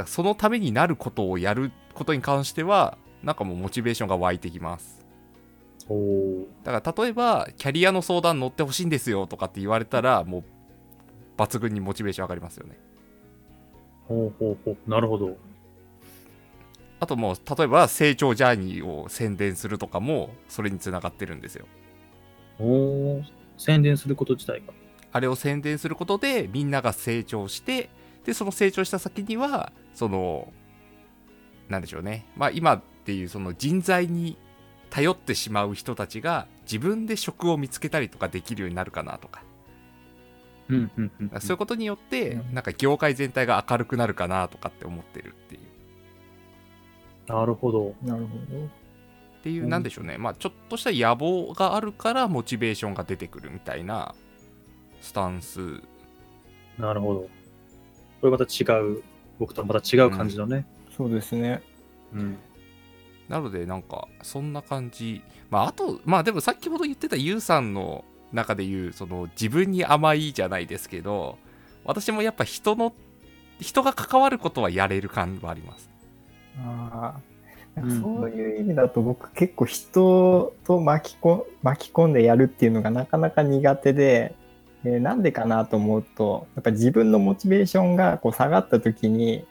[0.00, 4.97] らそのためになることをやることに関してはなんかもうモチベーションが湧いてきます。
[6.64, 10.44] だから例えばキャリアの相談乗ってほしいんですよとかって言われたらもう
[11.38, 12.78] 抜群にモチベーション上がりますよね
[14.08, 14.90] ほうほうほう。
[14.90, 15.36] なるほど。
[17.00, 21.66] あともう例えば成長ジャーニーを宣伝するとかもそれにつながってるんですよ
[22.58, 23.22] おお。
[23.56, 24.72] 宣伝すること自体が。
[25.12, 27.88] あれを宣伝することでみんなが成長して
[28.24, 30.52] でその成長した先にはその
[31.68, 34.36] なんでしょうねまあ今っていうその人材に
[34.90, 39.42] 頼ってしまう人たちが自分で職を見つけたりとかできるようになるかなとか
[40.68, 41.40] うんうんうん、うん。
[41.40, 45.62] そういうことによってうんなんか業界全体が明るくなるかなとかって思ってるっていう
[47.32, 47.94] なるほど。
[48.02, 48.64] なるほど。
[48.64, 48.68] っ
[49.42, 54.14] ていううんなんでしょうねまあちょっとした野望があるからモチベーションが出てくるみたいな
[55.00, 55.82] スタンス
[56.78, 57.20] なるほど。
[58.20, 59.02] これまた違う、
[59.38, 60.66] 僕とはまた違う感じのね。
[60.96, 61.62] そうですね。
[62.12, 62.38] うん。
[63.28, 65.22] なのでなんかそんな感じ。
[65.50, 71.38] まああとまあでも先ほど言ってたユウさんの中で言うその自分に甘いじゃないですけど
[71.84, 72.92] 私もやっぱ人の
[73.60, 75.90] 人が関わることはやれる感はあります。
[76.58, 77.14] あ
[77.76, 78.00] あ、うん。
[78.00, 84.34] そういう意味だと僕結構人と巻きこ巻き込んでやるっていうのがなかなか苦手で、
[84.84, 89.44] えーなんでかなと思うとやっぱ自分のモチベーションがこう下がった時に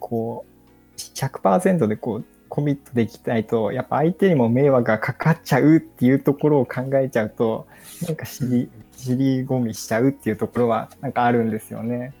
[0.00, 0.54] こう
[0.96, 2.24] 100%でこう
[2.54, 7.66] コミットできないとやっぱ相手にも迷惑がかかっちゃうっていうところを考えちゃうと
[8.06, 12.14] なんか尻尻込みしちゃうっていうところはなんかあるんですよね。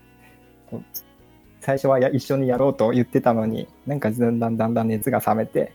[1.60, 5.72] 最初はや一緒にやろうと言ってたのになんかだんだんだんだん熱が冷めて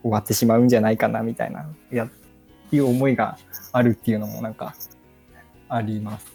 [0.00, 2.08] 終わってしまうんじゃないかなみたいないやっ
[2.70, 3.36] ていう思いが
[3.72, 4.74] あるっていうのもなんか
[5.68, 6.26] あります。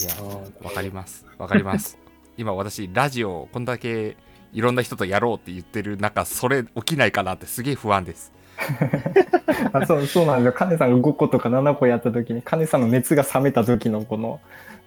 [0.00, 0.14] いや
[0.62, 1.98] わかりますわかります
[2.38, 4.16] 今私ラジオこんだけ
[4.54, 8.32] いろんな人とやろうって言ってる中それ起きないかなってすげえ不安です
[9.72, 10.52] あそうそうなんですよ。
[10.52, 14.40] カネさんが5個とか7個やった時に、カネさんの熱が冷めた時のこの、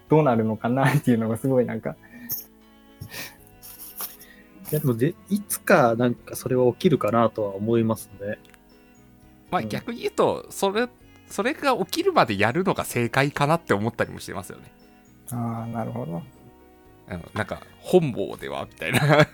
[0.07, 1.97] どうなるのかなっていうのがすごいなんか、
[4.72, 8.39] いやでもで、いつかなんかそれは起きるかなとは思いますね。
[8.51, 8.57] うん
[9.51, 10.88] まあ逆に言うとそれ
[11.30, 14.72] それが起きるまでやるのが正解かなって思ったりもしてますよね
[15.32, 16.24] ああ、なるほど。
[17.10, 19.30] うんなんか本望ではみたいなだか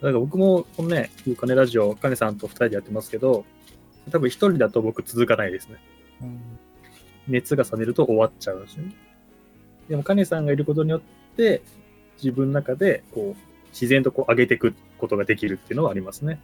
[0.00, 3.44] ら僕もこのね、ゆうかねラジオ、かねさんと2人でやってますけど、
[4.10, 5.76] 多分1人だと僕続かないですね。
[6.22, 6.40] うん
[7.28, 8.94] 熱が冷めると終わっちゃうんですよね。
[9.88, 11.00] でも、かねさんがいることによっ
[11.36, 11.62] て、
[12.18, 16.40] 自分の中でこう自然とこう上げていくことができるっていうのはありますね。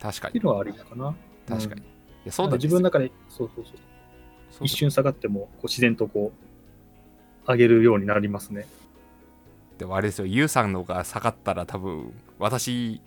[0.00, 1.16] 確かにっていうのはありかな。
[1.48, 1.86] 確かに、うん
[2.24, 3.74] いやそうなかなんんですよ自分の中で、そうそうそう。
[4.50, 6.53] そう一瞬下がってもこう自然とこう
[7.46, 8.66] 上げるようになりますね。
[9.78, 13.00] でもあれですよユウさんのが下がったら多分私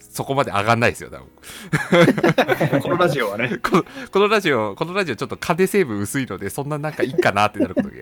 [0.00, 3.58] そこまで上がんないですよ多分 このラジオはね。
[3.62, 7.94] このこのラジオこのラジオちょっと金成分薄いのでそんななんかいいかなってなることが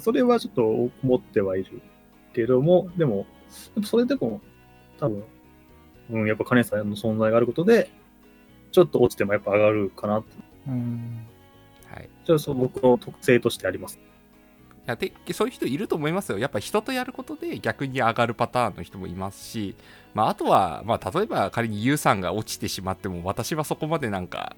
[0.00, 1.80] それはちょっと思ってはいる
[2.32, 3.26] けども、でも、
[3.74, 4.40] でもそれでも
[4.98, 5.24] 多分、
[6.10, 7.90] うん、やっぱ金さんの存在があることで、
[8.72, 10.28] ちょっと落ちてもやっぱ上がるかなって。
[10.68, 11.26] うん
[12.24, 13.98] はいじゃあそう僕の特性としてあります。
[13.98, 16.38] いやでそういう人いると思いますよ。
[16.38, 19.74] やっぱ人とやることで逆に上がるパターンの人もいますし、
[20.12, 24.56] まあ、あとは、まあ、例えば仮にユウさんが落ちてしまっても私はそこまでなんか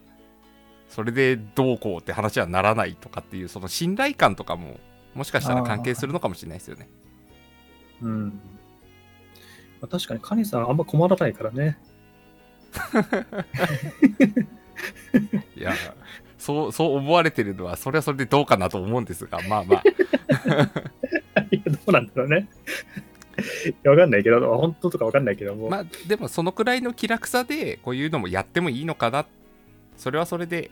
[0.89, 4.81] それでどうこうって話はならないとかっていうその信頼感とかも
[5.15, 6.89] もしかしたら関係するのかもしれないですよね。
[8.03, 8.29] うん。
[9.81, 11.79] まあ、確かに金さんあんま困らないからね。
[15.57, 15.73] いや
[16.47, 19.83] そうそう思われてるのはそれはそれでどうかなと思うんですがまあまあ
[21.51, 22.49] いや、どうなんだろうね。
[23.67, 25.69] いやわかんないけど、本当とかわかんないけども。
[25.69, 29.27] まあでもそのくらいの気楽さでこういうのもやってもいいのかな
[29.97, 30.71] それはそれで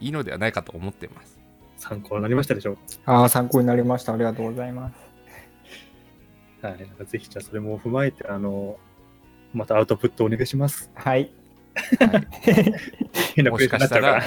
[0.00, 1.38] いいのではないかと思ってます。
[1.78, 4.12] 参考になりましたでしょうああ、参考になりました。
[4.12, 4.94] ありがとうございます。
[6.60, 6.68] か。
[6.68, 6.78] はい。
[6.80, 8.78] なんかぜひじゃあそれも踏まえて、あの、
[9.54, 10.90] またアウトプットお願いします。
[10.94, 11.32] はい。
[13.50, 13.88] もしかし。
[13.88, 14.22] たら、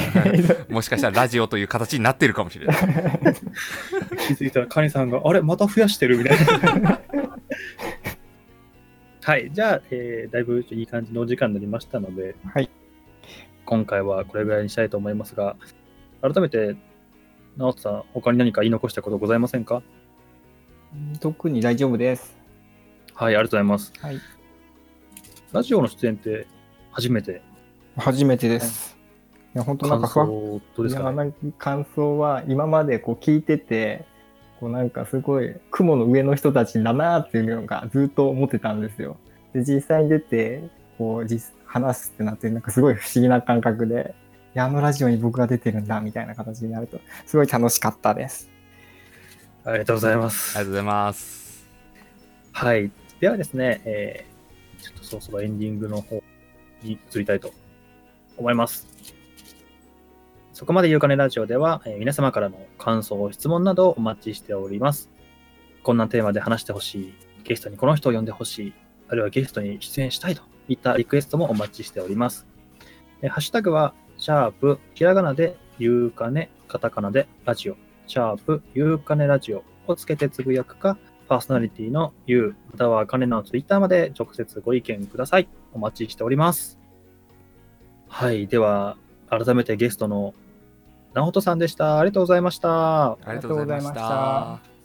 [0.70, 2.78] もしかしたらラジオという形になってるかもしれない。
[4.28, 5.42] 気づいたらカニさんが、あれ？
[5.42, 7.00] また増やしてるみたいな。
[9.24, 9.52] はい。
[9.52, 12.70] じゃあ、えーだいぶいい感じのお時間になりましたので、はい。
[13.66, 15.56] 今回はこれぐらいにしたいと思いますが、
[16.22, 16.76] 改めて、
[17.58, 19.82] 直人さん、他に何か言い残したことございませんか？
[21.20, 22.38] 特に大丈夫です。
[23.14, 23.92] はい、ありがとうございます。
[24.00, 24.22] はい。
[25.52, 26.48] ラジオの出演って
[26.98, 27.44] 初めて、
[27.96, 28.98] 初めてです。
[29.54, 34.04] いや、本当なん感かふわ想どうですいやか、ね、なんか感想は今までこう聞いてて
[34.60, 39.18] こうなんかすごい雲の上の人たちだなっていうのがずっと思ってたんですよ。
[39.54, 40.64] で実際に出て
[40.98, 44.16] こう実話すってなってなんかすごい不思議な感覚で
[44.56, 48.50] いやあのラジオに僕が出てるんだみたいな形になるとすごい楽しかったです。
[49.66, 50.58] ありがとうございます。
[50.58, 51.68] ありがとうございます。
[52.54, 52.92] はい。
[53.20, 54.38] ではですね、えー
[54.78, 56.22] ちょっとそろそろエンディングの方
[56.84, 57.52] に移りたいと
[58.38, 58.88] 思います。
[60.54, 65.10] そこまでゆうかねラジオでは、えー皆様からの感想、質問などをお待ちしております。
[65.84, 67.14] こんなテーマで話してほしい、
[67.44, 68.74] ゲストにこの人を呼んでほしい、
[69.08, 72.48] あるいはゲストに出演したいといったリクエストもお待ちしております。
[73.22, 80.98] えーハッシュタグは、シャープ、ひらがなで、ゆうかね、カタカナで、ラジオ、シャープ、ゆうかねラジオをつけてつぶやくか、
[81.28, 85.48] パーソナリティの You またはカネのツイッターまで直接ご意見ください。
[85.74, 86.80] お待ちしております。
[88.08, 88.48] はい。
[88.48, 88.98] では、
[89.30, 90.34] 改めてゲストの
[91.14, 92.00] 直人さんでした。
[92.00, 93.12] ありがとうございました。
[93.12, 94.77] ありがとうございました。